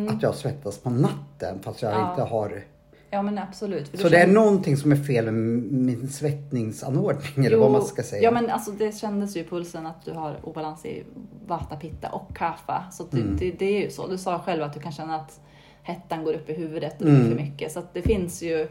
[0.10, 2.04] att jag svettas på natten fast jag Mm.
[2.04, 2.10] Ja.
[2.12, 2.64] inte har
[3.10, 4.00] Ja men absolut.
[4.00, 5.34] Så det är känner- någonting som är fel med
[5.72, 8.24] min svettningsanordning eller vad man ska säga.
[8.24, 11.04] Ja men alltså det kändes ju i pulsen att du har obalans i
[11.48, 12.84] vata, pitta och kapha.
[12.92, 13.38] Så Mm.
[13.40, 14.08] det, det är ju så.
[14.08, 15.40] Du sa själv att du kan känna att
[15.84, 17.30] hettan går upp i huvudet och Mm.
[17.30, 17.72] för mycket.
[17.72, 18.68] Så att det finns ju,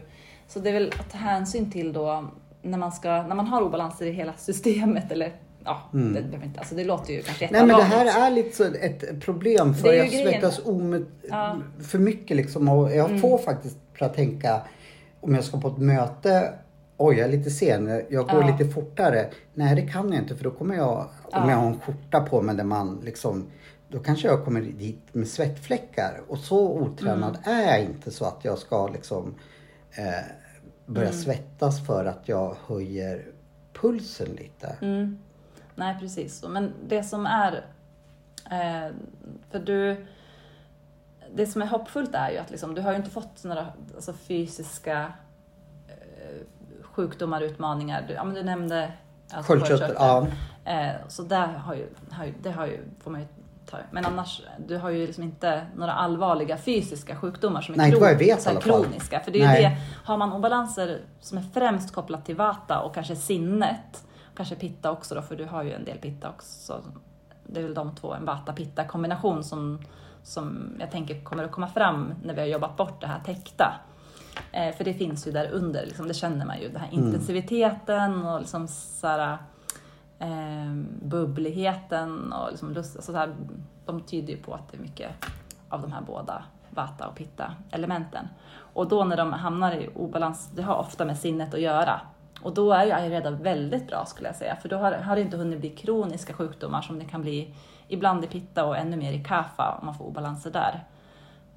[0.47, 2.25] så det är väl att ta hänsyn till då
[2.61, 5.33] när man, ska, när man har obalanser i hela systemet eller
[5.63, 7.67] ja, det, behöver inte, alltså det låter ju kanske Mm.
[7.67, 11.05] Nej men det här är lite så ett problem för jag svettas omed...
[11.29, 11.51] Ja.
[11.51, 11.63] Mm.
[11.83, 14.61] för mycket liksom och jag får faktiskt för att tänka
[15.21, 16.53] om jag ska på ett möte
[16.97, 18.01] Oj, jag är lite sen.
[18.09, 18.51] Jag går Ja.
[18.57, 19.29] lite fortare.
[19.53, 21.49] Nej, det kan jag inte för då kommer jag, om Ja.
[21.49, 23.45] jag har en skjorta på mig där man liksom,
[23.89, 26.21] då kanske jag kommer dit med svettfläckar.
[26.27, 27.59] Och så otränad Mm.
[27.59, 29.35] är jag inte så att jag ska liksom
[29.95, 30.23] eh,
[30.85, 31.21] börja Mm.
[31.21, 33.25] svettas för att jag höjer
[33.73, 34.75] pulsen lite.
[34.81, 35.19] Mm.
[35.75, 36.43] Nej, precis.
[36.49, 37.53] Men det som är...
[38.51, 38.91] Eh,
[39.51, 40.05] för du...
[41.35, 44.13] Det som är hoppfullt är ju att liksom, du har ju inte fått några alltså,
[44.13, 45.13] fysiska
[45.87, 46.45] eh,
[46.81, 48.05] sjukdomar, utmaningar.
[48.07, 48.91] Du, ja, men du nämnde
[49.31, 50.27] alltså, Sköldkörtel, ja.
[50.65, 53.27] Eh, så där har ju, har ju, det har ju, får man ju
[53.77, 57.91] ta Men annars, du har ju liksom inte några allvarliga fysiska sjukdomar som är Nej,
[57.91, 59.19] jag vet så här kroniska.
[59.19, 59.61] För det är ju Nej.
[59.61, 64.03] det, har man obalanser som är främst kopplat till vata och kanske sinnet,
[64.35, 66.81] kanske pitta också då, för du har ju en del pitta också.
[67.47, 69.79] Det är väl de två, en vata-pitta kombination som,
[70.23, 73.73] som jag tänker kommer att komma fram när vi har jobbat bort det här täckta.
[74.51, 77.05] Eh, för det finns ju där under, liksom, det känner man ju, den här Mm.
[77.05, 79.37] intensiviteten och liksom så här,
[80.23, 83.35] eh, bubbligheten och liksom lust, alltså så här,
[83.85, 85.11] de tyder ju på att det är mycket
[85.69, 88.27] av de här båda vata och pitta elementen.
[88.55, 92.01] Och då när de hamnar i obalans, det har ofta med sinnet att göra.
[92.41, 95.21] Och då är ju ayurveda väldigt bra skulle jag säga, för då har, har det
[95.21, 97.55] inte hunnit bli kroniska sjukdomar som det kan bli
[97.87, 100.83] ibland i pitta och ännu mer i kapha om man får obalanser där.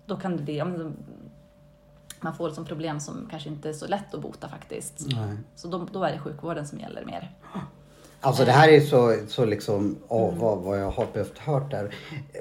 [0.07, 0.65] Då kan det bli,
[2.21, 5.07] man får liksom problem som kanske inte är så lätt att bota faktiskt.
[5.07, 5.37] Nej.
[5.55, 7.31] Så då, då är det sjukvården som gäller mer.
[8.27, 10.41] Alltså det här är så, så liksom, åh, Mm.
[10.41, 11.95] vad, vad jag har behövt hört där.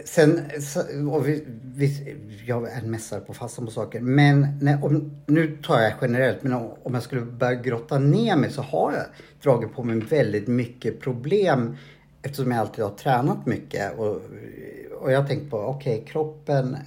[0.06, 1.44] Sen, så- och vi,
[1.76, 2.16] vi,
[2.48, 4.00] jag är en mästare på fasta på saker.
[4.00, 8.36] Men när, om, nu tar jag generellt, men om, om jag skulle börja grotta ner
[8.36, 9.04] mig så har jag
[9.44, 11.78] dragit på mig väldigt mycket problem
[12.22, 13.98] eftersom jag alltid har tränat mycket.
[14.00, 14.22] Och,
[15.02, 16.78] och jag har tänkt på, okej kroppen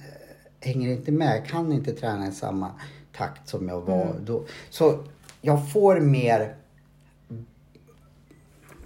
[0.59, 2.71] hänger inte med, jag kan inte träna i samma
[3.17, 4.43] takt som jag var då.
[4.69, 4.99] Så
[5.41, 6.55] jag får mer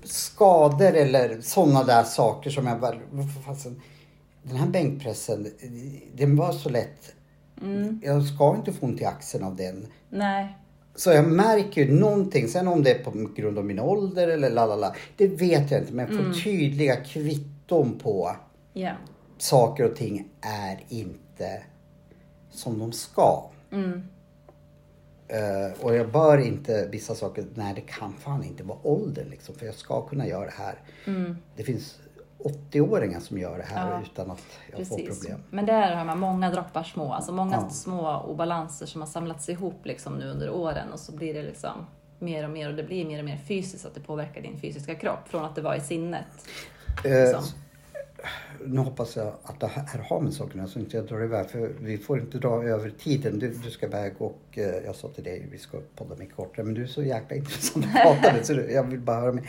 [0.06, 2.96] skador eller sådana där saker som jag bara,
[3.46, 3.82] fasen,
[4.44, 5.48] den här bänkpressen,
[6.16, 7.16] den var så lätt.
[8.02, 9.88] Jag ska inte få ont i axeln av den.
[10.10, 10.58] Nej,
[10.96, 14.50] Så jag märker ju någonting, sen om det är på grund av min ålder eller
[14.50, 15.94] lalala, det vet jag inte.
[15.94, 18.36] Men jag får tydliga kvitton på
[18.74, 18.92] ja.
[19.38, 21.62] saker och ting är inte
[22.52, 23.50] som de ska.
[23.72, 24.04] Mm.
[25.34, 29.56] Eh, och jag bör inte vissa saker, nej det kan fan inte vara åldern liksom.
[29.56, 30.76] För jag ska kunna göra det här.
[31.56, 32.00] Det finns
[32.40, 33.94] 80-åringar som gör det här Mm.
[34.04, 34.44] Ja, utan att
[34.78, 35.20] jag får Precis.
[35.22, 35.40] problem.
[35.50, 37.70] Men där har man många droppar små, alltså många Ja.
[37.70, 41.86] små obalanser som har samlats ihop liksom nu under åren och så blir det liksom
[42.20, 44.96] mer och mer och det blir mer och mer fysiskt att det påverkar din fysiska
[44.96, 46.26] kropp från att det var i sinnet.
[47.06, 47.44] Eh, Liksom.
[48.66, 51.72] Nu hoppas jag att det här har med sakerna så inte jag drar iväg för
[51.80, 53.40] vi får inte dra över tiden.
[53.40, 56.66] Du, du ska iväg och eh, jag sa till dig vi ska podda mycket kortare
[56.66, 59.44] men du är så jäkla intressant pratare så jag vill bara höra med.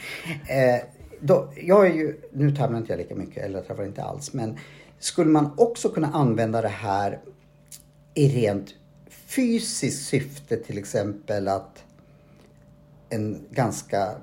[0.49, 0.85] Eh,
[1.21, 4.33] då, jag är ju, nu tävlar inte jag lika mycket eller jag träffar inte alls
[4.33, 4.59] men
[4.99, 7.21] skulle man också kunna använda det här
[8.15, 8.75] i rent
[9.09, 11.85] fysiskt syfte till exempel att
[13.09, 14.15] en ganska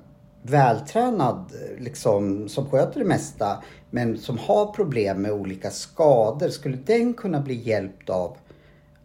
[0.42, 6.48] vältränad liksom, som sköter det mesta men som har problem med olika skador.
[6.48, 8.36] Skulle den kunna bli hjälpt av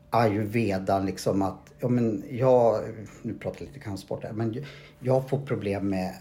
[0.09, 1.05] ayurvedan?
[1.05, 2.81] Liksom att, ja, men jag,
[3.21, 4.63] nu pratar jag lite kampsport här, men
[4.99, 6.13] jag får problem med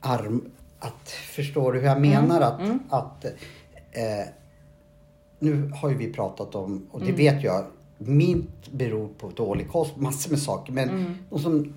[0.00, 0.50] arm...
[0.80, 2.40] Att, förstår du hur jag menar?
[2.40, 3.24] Att, att
[3.92, 4.28] eh,
[5.38, 7.64] nu har ju vi pratat om, och det vet jag,
[7.98, 10.72] mitt beror på dålig kost, massor med saker.
[10.72, 11.74] Men och som,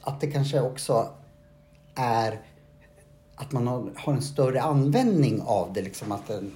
[0.00, 1.08] att det kanske också
[1.94, 2.40] är
[3.34, 5.82] att man har, har en större användning av det.
[5.82, 6.52] Liksom att en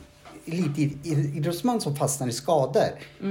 [0.47, 2.89] elitidrottsman som fastnar i skador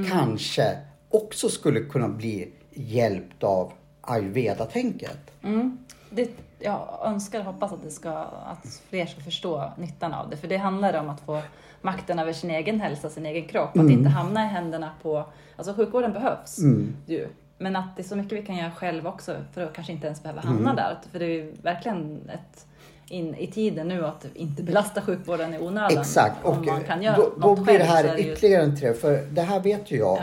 [0.10, 0.78] kanske
[1.10, 5.18] också skulle kunna bli hjälpt av ayurveda-tänket.
[5.43, 5.78] Mm.
[6.10, 6.30] Det,
[6.60, 8.12] jag önskar och hoppas att, det ska,
[8.45, 10.38] att fler ska förstå nyttan av det.
[10.38, 11.41] För det handlar om att få
[11.82, 13.78] makten över sin egen hälsa, sin egen kropp.
[13.78, 15.26] Att inte hamna i händerna på...
[15.56, 16.60] Alltså sjukvården behövs
[17.08, 17.28] ju.
[17.66, 20.07] Men att det är så mycket vi kan göra själva också för att kanske inte
[20.07, 20.97] ens behöva hamna där.
[21.11, 22.66] För det är verkligen ett
[23.09, 25.97] in i tiden nu att inte belasta sjukvården i onödan.
[25.97, 26.45] Exakt.
[26.45, 28.93] Om Och man kan göra då, då blir det själv här det ytterligare en trä.
[28.93, 30.18] För det här vet ju jag.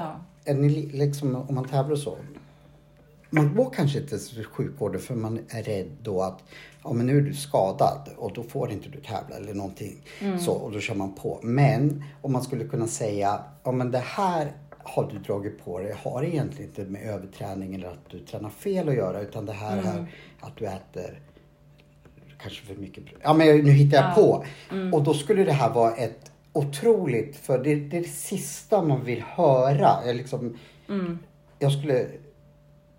[0.45, 0.53] Ja.
[0.53, 2.17] Li- liksom, om man tävlar och så.
[3.31, 6.45] man går kanske inte till sjukvården för man är rädd då att
[6.85, 9.97] ja, men nu är du skadad och då får inte du tävla eller någonting.
[10.41, 11.39] Så, och då kör man på.
[11.43, 14.53] Men om man skulle kunna säga, ja men det här
[14.85, 18.89] har du dragit på dig har egentligen inte med överträning eller att du tränar fel
[18.89, 20.07] att göra utan det här är
[20.41, 21.21] att du äter
[22.39, 23.05] kanske för mycket.
[23.23, 24.45] Ja men nu hittar jag på.
[24.93, 29.05] Och då skulle det här vara ett otroligt, för det, det är det sista man
[29.05, 30.07] vill höra.
[30.07, 30.59] Jag, liksom,
[31.59, 32.01] jag skulle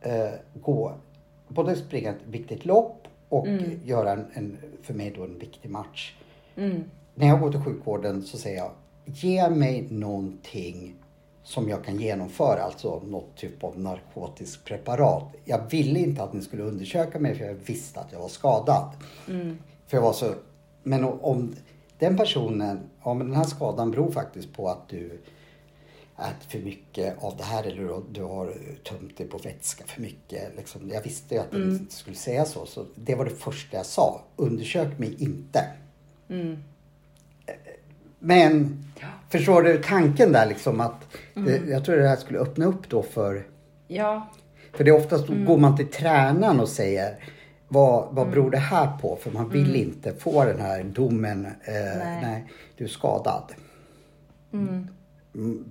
[0.02, 0.94] eh, gå,
[1.48, 3.48] både springa ett viktigt lopp och
[3.84, 6.16] göra en, en, för mig då en viktig match.
[7.16, 8.72] När jag går till sjukvården så säger jag,
[9.06, 10.96] ge mig någonting
[11.44, 15.24] som jag kan genomföra, alltså något typ av narkotiskt preparat.
[15.46, 18.90] Jag ville inte att ni skulle undersöka mig för jag visste att jag var skadad.
[19.88, 20.34] För jag var så,
[20.84, 21.56] men om-
[22.00, 25.22] den personen, ja men den här skadan beror faktiskt på att du
[26.18, 30.56] äter för mycket av det här eller du, har tömt dig på vätska för mycket.
[30.58, 30.90] Liksom.
[30.90, 33.86] Jag visste ju att den inte skulle säga så, så det var det första jag
[33.86, 34.22] sa.
[34.36, 35.66] Undersök mig inte.
[38.26, 38.84] Men
[39.30, 43.04] förstår du tanken där liksom att det, jag tror det här skulle öppna upp då
[43.04, 43.44] för
[43.88, 44.28] Ja,
[44.74, 47.16] för det är oftast då går man till tränaren och säger
[47.68, 49.16] vad, vad beror det här på?
[49.22, 51.46] För man vill inte få den här domen.
[51.46, 51.52] Eh,
[51.98, 52.20] nej.
[52.22, 52.46] Nej.
[52.78, 53.54] du är skadad.
[54.54, 54.88] Mm,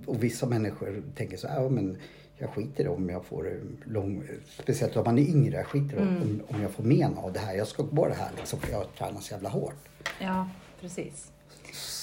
[0.05, 1.97] Och vissa människor tänker så här, ja, men
[2.37, 4.23] jag skiter om jag får en lång,
[4.63, 7.39] speciellt om man är yngre, jag skiter i om, om jag får men av det
[7.39, 7.53] här.
[7.55, 9.75] Jag ska gå på det här liksom för jag tränar så jävla hårt.
[10.19, 10.49] ja
[10.81, 11.31] precis.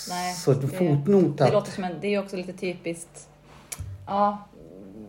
[0.08, 3.28] Nej, Så ett fotnot det låter som en, det är också lite typiskt,
[4.06, 4.38] ja,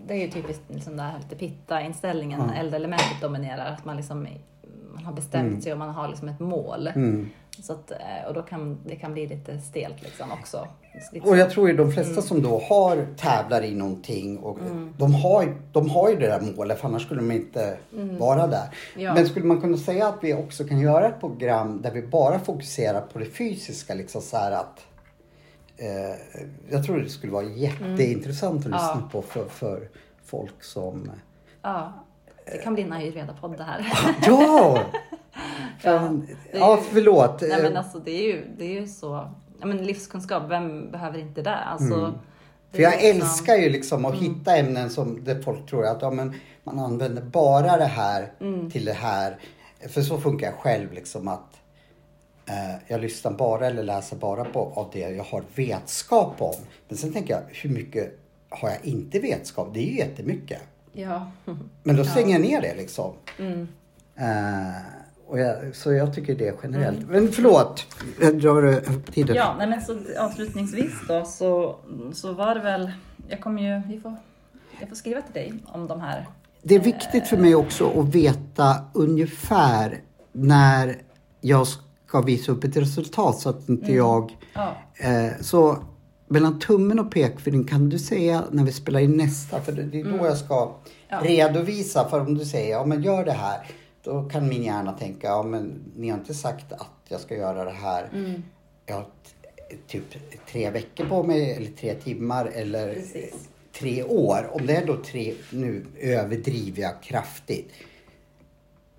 [0.07, 2.53] det är ju typiskt liksom det här lite pitta-inställningen, Ja.
[2.59, 4.27] eldelementet dominerar, att man liksom
[4.93, 5.61] man har bestämt Mm.
[5.61, 6.89] sig och man har liksom ett mål.
[7.63, 10.67] Så att, eh, och då kan det kan bli lite stelt liksom också.
[11.11, 12.23] Lite Och jag tror ju de flesta Mm.
[12.23, 14.57] som då har tävlar i någonting och
[14.97, 17.77] de, har, ju- de har ju det där målet för annars skulle de inte
[18.19, 18.57] vara där.
[18.95, 19.05] Mm.
[19.05, 19.13] Ja.
[19.13, 22.39] Men skulle man kunna säga att vi också kan göra ett program där vi bara
[22.39, 24.85] fokuserar på det fysiska liksom så att
[25.77, 26.15] eh,
[26.69, 29.03] jag tror det skulle vara jätteintressant att lyssna Mm.
[29.03, 29.09] Ja.
[29.11, 29.89] på för, för
[30.25, 31.11] folk som
[31.61, 31.93] Ja,
[32.45, 33.85] det kan bli en ayurveda-podd det här.
[34.27, 34.79] Ja!
[35.83, 37.41] Ja, Fan, är ja, ju- förlåt.
[37.41, 39.31] Nej men alltså det är ju, det är ju så,
[39.61, 41.55] ja men livskunskap, vem behöver inte det?
[41.55, 42.11] Alltså, Mm.
[42.71, 46.01] det För jag liksom- älskar ju liksom att hitta ämnen som där folk tror att
[46.01, 46.33] ja, men
[46.63, 48.31] man använder bara det här
[48.71, 49.37] till det här.
[49.89, 51.57] För så funkar jag själv liksom att
[52.45, 56.53] eh, jag lyssnar bara eller läser bara på av det jag har vetskap om.
[56.87, 59.67] Men sen tänker jag, hur mycket har jag inte vetskap?
[59.73, 60.61] Det är ju jättemycket.
[60.93, 61.31] Ja.
[61.83, 63.13] Men då stänger jag ner det liksom.
[64.15, 64.71] Eh,
[65.31, 67.09] och jag, så jag tycker det generellt.
[67.09, 67.85] Men förlåt,
[68.21, 69.35] jag drar upp tiden.
[69.35, 71.75] Ja, nej men så avslutningsvis då så,
[72.13, 72.91] så var det väl,
[73.27, 74.15] jag kommer ju, vi får,
[74.79, 76.27] jag får skriva till dig om de här.
[76.63, 80.01] Det är viktigt för mig också att veta ungefär
[80.31, 80.95] när
[81.41, 81.67] jag
[82.07, 84.37] ska visa upp ett resultat så att inte jag...
[84.53, 84.75] Ja.
[84.97, 85.77] Eh, så
[86.27, 89.61] mellan tummen och pekfingret kan du säga när vi spelar in nästa?
[89.61, 90.71] För det är då jag ska
[91.09, 91.19] Ja.
[91.23, 92.09] redovisa.
[92.09, 93.57] För om du säger ja men gör det här.
[94.03, 97.65] Då kan min hjärna tänka ja men ni har inte sagt att jag ska göra
[97.65, 98.09] det här.
[98.85, 99.05] Jag har
[99.87, 100.03] typ
[100.51, 103.33] tre veckor på mig eller tre timmar eller Precis.
[103.73, 104.49] tre år.
[104.51, 107.71] Om det är då tre, nu överdriver jag kraftigt.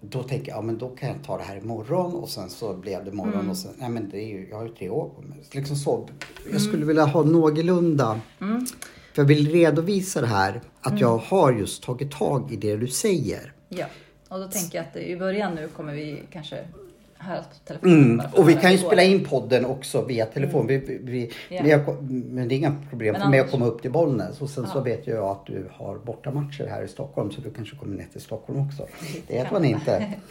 [0.00, 2.74] Då tänker jag, ja men då kan jag ta det här imorgon och sen så
[2.74, 3.50] blev det imorgon Mm.
[3.50, 5.38] och sen, nej men det är ju, jag har ju tre år på mig.
[5.50, 6.08] Liksom så.
[6.52, 8.66] Jag skulle vilja ha någorlunda, Mm.
[9.14, 12.86] för jag vill redovisa det här, att jag har just tagit tag i det du
[12.88, 13.52] säger.
[13.68, 13.86] Ja,
[14.32, 16.58] och då tänker jag att i början nu kommer vi kanske
[17.16, 17.92] höras på telefon.
[17.92, 18.26] Mm.
[18.32, 20.66] Och vi kan ju spela in podden också via telefon.
[20.66, 21.30] Vi, vi, vi, Mm.
[21.48, 21.62] Ja.
[21.62, 24.40] men, jag, men det är inga problem Men för mig att komma upp till Bollnäs.
[24.40, 24.82] Och sen så Ja.
[24.82, 28.20] vet jag att du har bortamatcher här i Stockholm så du kanske kommer ner till
[28.20, 28.86] Stockholm också.
[29.28, 29.64] Det vet man.
[29.64, 30.12] inte.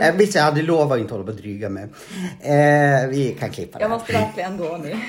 [0.00, 1.84] Jag visst, jag hade lovat att inte hålla på och dryga mig.
[2.40, 4.94] Eh, vi kan klippa det jag måste verkligen gå nu.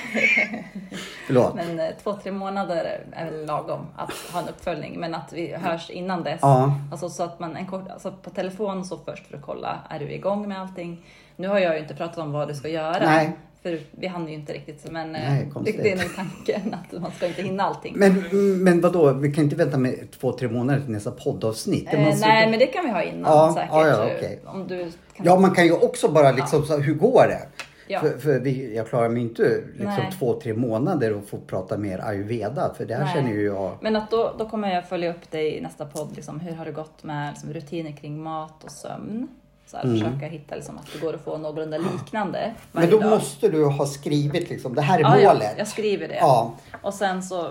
[1.26, 1.54] Förlåt.
[1.54, 5.00] Men eh, två, tre månader är väl lagom att ha en uppföljning.
[5.00, 6.38] Men att vi hörs innan dess.
[6.42, 6.74] Ja.
[6.90, 9.98] Alltså så att man en kort, alltså på telefon så först för att kolla, är
[9.98, 11.06] du igång med allting?
[11.36, 13.06] Nu har jag ju inte pratat om vad du ska göra.
[13.06, 13.36] Nej.
[13.66, 14.90] För vi hann ju inte riktigt.
[14.90, 17.94] Men eh, Nej, det, är nog tanken att man ska inte hinna allting.
[17.96, 18.24] Men,
[18.64, 21.94] men vadå, vi kan inte vänta med två, tre månader till nästa poddavsnitt.
[21.94, 23.70] Eh, nej, men det kan vi ha innan Ja, säkert.
[23.72, 24.40] ja, ja, okej.
[24.44, 25.26] Om du kan...
[25.26, 27.48] Ja, man kan ju också bara liksom, så, hur går det?
[27.86, 28.00] Ja.
[28.00, 30.12] För, för vi, jag klarar mig inte liksom Nej.
[30.18, 32.74] två, tre månader och få prata mer ayurveda.
[32.76, 33.14] För det här Nej.
[33.14, 33.78] känner ju jag.
[33.80, 36.16] Men att då, då kommer jag följa upp dig i nästa podd.
[36.16, 39.28] Liksom, hur har det gått med liksom, rutiner kring mat och sömn?
[39.66, 42.54] Så här, Försöka hitta liksom, att det går att få någorlunda liknande Mm.
[42.72, 43.10] Men varje då dag.
[43.10, 45.42] måste du ha skrivit liksom, det här är ja, målet.
[45.52, 46.14] Ja, jag skriver det.
[46.16, 46.54] Ja.
[46.82, 47.46] Och sen så,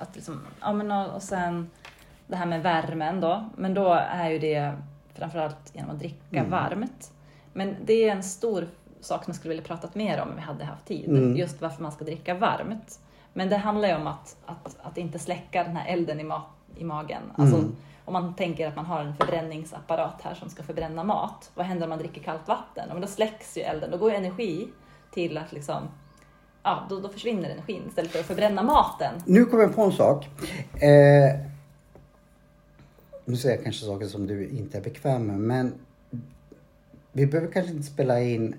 [0.00, 1.70] att liksom, ja men och, och sen
[2.26, 3.44] det här med värmen då.
[3.56, 4.72] Men då är ju det
[5.14, 6.50] framförallt genom att dricka Mm.
[6.50, 7.10] varmt.
[7.52, 8.66] Men det är en stor
[9.00, 11.08] sak som jag skulle vilja pratat mer om om vi hade haft tid.
[11.08, 11.36] Mm.
[11.36, 12.98] Just varför man ska dricka varmt.
[13.32, 16.40] Men det handlar ju om att, att, att inte släcka den här elden i, ma-
[16.76, 17.22] i magen.
[17.36, 21.50] Alltså, Mm om man tänker att man har en förbränningsapparat här som ska förbränna mat.
[21.54, 22.88] Vad händer om man dricker kallt vatten?
[22.92, 23.90] Men då släcks ju elden.
[23.90, 24.68] Då går ju energi
[25.10, 25.88] till att liksom,
[26.62, 29.14] ja, då, då försvinner energin istället för att förbränna maten.
[29.26, 30.28] Nu kommer jag på en sak.
[30.74, 31.40] Eh,
[33.24, 35.74] nu säger jag kanske saker som du inte är bekväm med, men
[37.12, 38.56] vi behöver kanske inte spela in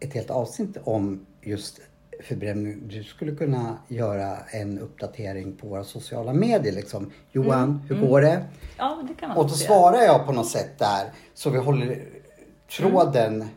[0.00, 1.80] ett helt avsnitt om just
[2.20, 2.88] förbränning.
[2.88, 6.72] Du skulle kunna göra en uppdatering på våra sociala medier.
[6.72, 7.10] Liksom.
[7.32, 8.44] Johan, hur går det?
[8.76, 12.04] Ja, det kan man Och då svarar jag på något sätt där så vi håller
[12.70, 13.48] tråden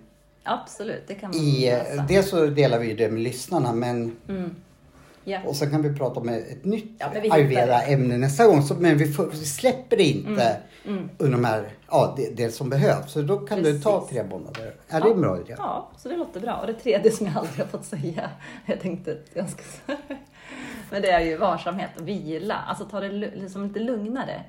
[0.44, 1.66] Absolut, det kan man i...
[1.66, 2.06] lösa.
[2.08, 4.56] Dels så delar vi det med lyssnarna men Mm.
[5.32, 5.40] Ja.
[5.46, 8.62] och sen kan vi prata om ett nytt Ja, ayurveda-ämne nästa gång.
[8.64, 11.10] Så, men vi, får, vi släpper inte Mm.
[11.18, 13.12] under de här, ja, det, det som behövs.
[13.12, 14.16] Så då kan du ta Precis.
[14.16, 14.74] tre månader.
[14.90, 15.56] Är det en bra idé?
[15.58, 16.56] Ja, så det låter bra.
[16.56, 18.30] Och det tredje som jag aldrig har fått säga,
[18.66, 19.62] jag tänkte att jag ska
[20.90, 22.56] Men det är ju varsamhet och vila.
[22.68, 24.42] Alltså ta det liksom lite lugnare.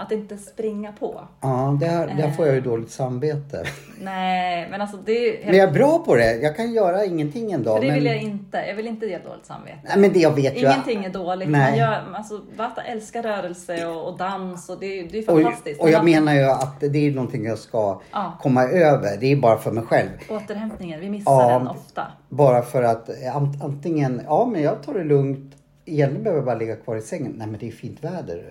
[0.00, 1.20] Att inte springa på.
[1.40, 2.64] Ja, det här, där får jag Eh.
[2.64, 3.64] ju dåligt samvete.
[4.02, 6.36] Nej, men alltså det är ju Men jag är bra på det.
[6.36, 7.76] Jag kan göra ingenting en dag.
[7.76, 7.94] För det men...
[7.94, 8.64] vill jag inte.
[8.68, 9.78] Jag vill inte ge dåligt samvete.
[9.84, 10.56] Nej, men det jag vet.
[10.56, 11.48] Ingenting är dåligt.
[11.48, 11.70] Nej.
[11.70, 15.80] Man gör, alltså, Vata älskar rörelse och, och dans och det, det är Och, fantastiskt.
[15.80, 18.38] och jag Men menar ju att det är någonting jag ska Ja.
[18.42, 19.16] komma över.
[19.20, 20.08] Det är bara för mig själv.
[20.30, 21.58] Återhämtningen, vi missar Ja.
[21.58, 22.06] den ofta.
[22.28, 25.54] Bara för att eh, ant- antingen, ja men jag tar det lugnt.
[25.84, 27.34] Egentligen behöver jag bara ligga kvar i sängen.
[27.36, 28.42] Nej men det är fint väder.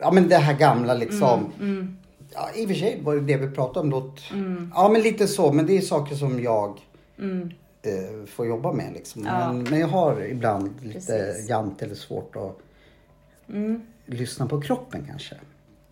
[0.00, 1.52] Ja men det här gamla liksom.
[1.60, 1.96] Mm,
[2.34, 3.90] Ja, I och för sig var det det vi pratade om.
[3.90, 4.20] Låt...
[4.74, 5.52] Ja men lite så.
[5.52, 6.80] Men det är saker som jag
[7.18, 7.50] mm.
[7.82, 9.24] eh, får jobba med liksom.
[9.24, 9.52] Ja.
[9.52, 11.48] Men, men jag har ibland lite Precis.
[11.48, 12.58] jant eller svårt att
[13.48, 13.82] Mm.
[14.06, 15.34] lyssna på kroppen kanske.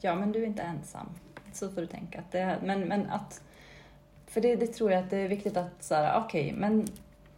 [0.00, 1.06] Ja, men du är inte ensam.
[1.52, 2.18] Så får du tänka.
[2.18, 3.40] Att det, men, men att...
[4.26, 6.86] För det, det tror jag att det är viktigt att så här, okej, men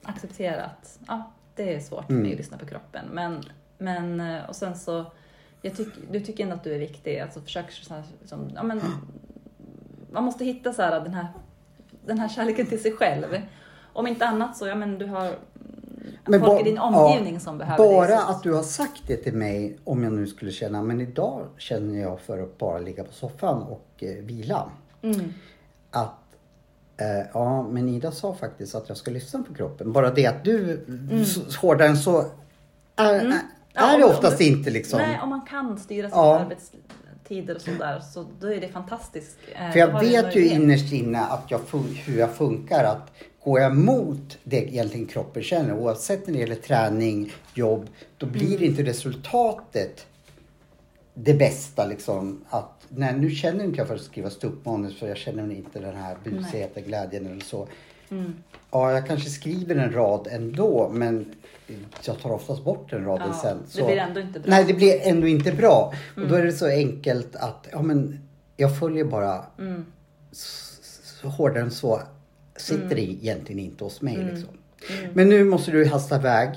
[0.02, 2.22] acceptera att ja, det är svårt för Mm.
[2.22, 3.04] mig att lyssna på kroppen.
[3.12, 3.42] Men,
[3.78, 5.04] men eh, och sen så,
[5.62, 7.18] tyck, du tycker ändå att du är viktig.
[7.20, 8.80] Alltså försök så här, som, ja men,
[10.12, 11.26] man måste hitta så här, den, här,
[12.06, 13.26] den här kärleken till sig själv.
[13.92, 15.34] Om inte annat så, ja men du har
[16.26, 18.18] Men folk i din omgivning som behöver Bara dig.
[18.18, 21.46] så- att du har sagt det till mig, om jag nu skulle känna, men idag
[21.58, 24.70] känner jag för att bara ligga på soffan och eh, vila.
[25.02, 25.32] Mm.
[25.90, 26.14] Att,
[26.96, 29.92] eh, ja men Ida sa faktiskt att jag ska lyssna på kroppen.
[29.92, 32.20] Bara det att du s- hårdare än så
[32.96, 33.38] är, är Mm.
[33.72, 34.98] Ja, det om- oftast om- inte liksom.
[34.98, 36.38] Nej, om man kan styra sina Ja.
[36.38, 39.36] arbetstider och sådär, så då är det fantastiskt.
[39.54, 41.60] Eh, För jag du vet ju innerst inne att jag
[42.06, 42.84] hur jag funkar.
[42.84, 43.10] Att
[43.44, 48.56] går jag mot det egentligen kroppen känner, oavsett när det gäller träning, jobb, då blir
[48.56, 48.64] Mm.
[48.64, 50.06] inte resultatet
[51.14, 52.44] det bästa liksom.
[52.48, 55.96] Att, nej, nu känner inte jag för att skriva ståuppmanus för jag känner inte den
[55.96, 57.68] här busigheten, glädjen eller så.
[58.10, 58.34] Mm.
[58.72, 61.34] Ja, jag kanske skriver en rad ändå, men
[62.04, 63.58] jag tar oftast bort den raden Ja, sen.
[63.76, 64.50] det blir ändå inte bra.
[64.50, 65.92] Nej, det blir ändå inte bra.
[66.12, 66.28] Och Mm.
[66.30, 68.20] då är det så enkelt att, ja men,
[68.56, 69.84] jag följer bara Mm.
[70.32, 72.00] så hårdare än så
[72.56, 72.96] sitter Mm.
[72.96, 74.16] det egentligen inte hos mig.
[74.32, 74.48] Liksom.
[75.14, 76.48] Men nu måste du hasta iväg.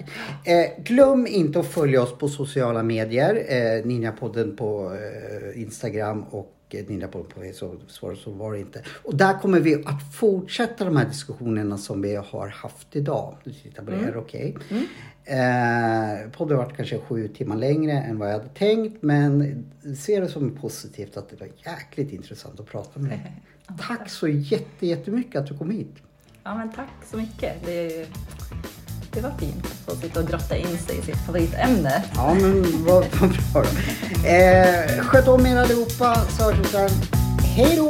[0.45, 3.43] Eh, glöm inte att följa oss på sociala medier.
[3.47, 8.17] Eh, Ninjapodden på eh, Instagram och Ninjapodden på Facebook.
[8.17, 8.83] Så, var det inte.
[9.03, 13.37] Och där kommer vi att fortsätta de här diskussionerna som vi har haft idag.
[13.43, 14.57] Du tittar på det, är det okej?
[15.25, 19.03] Eh, podden varit kanske sju timmar längre än vad jag hade tänkt.
[19.03, 19.63] Men
[19.97, 23.41] se det som positivt att det var jäkligt intressant att prata med dig.
[23.87, 25.95] Tack så jätte, jättemycket att du kom hit.
[26.43, 27.65] Ja, men tack så mycket.
[27.65, 28.07] Det,
[29.13, 32.03] det var fint att få sitta och grotta in sig i sitt favoritämne.
[32.15, 34.27] Ja, men vad, vad bra då.
[34.27, 36.89] Eh, sköt om er allihopa, så hörs vi sen.
[37.43, 37.89] Hej då!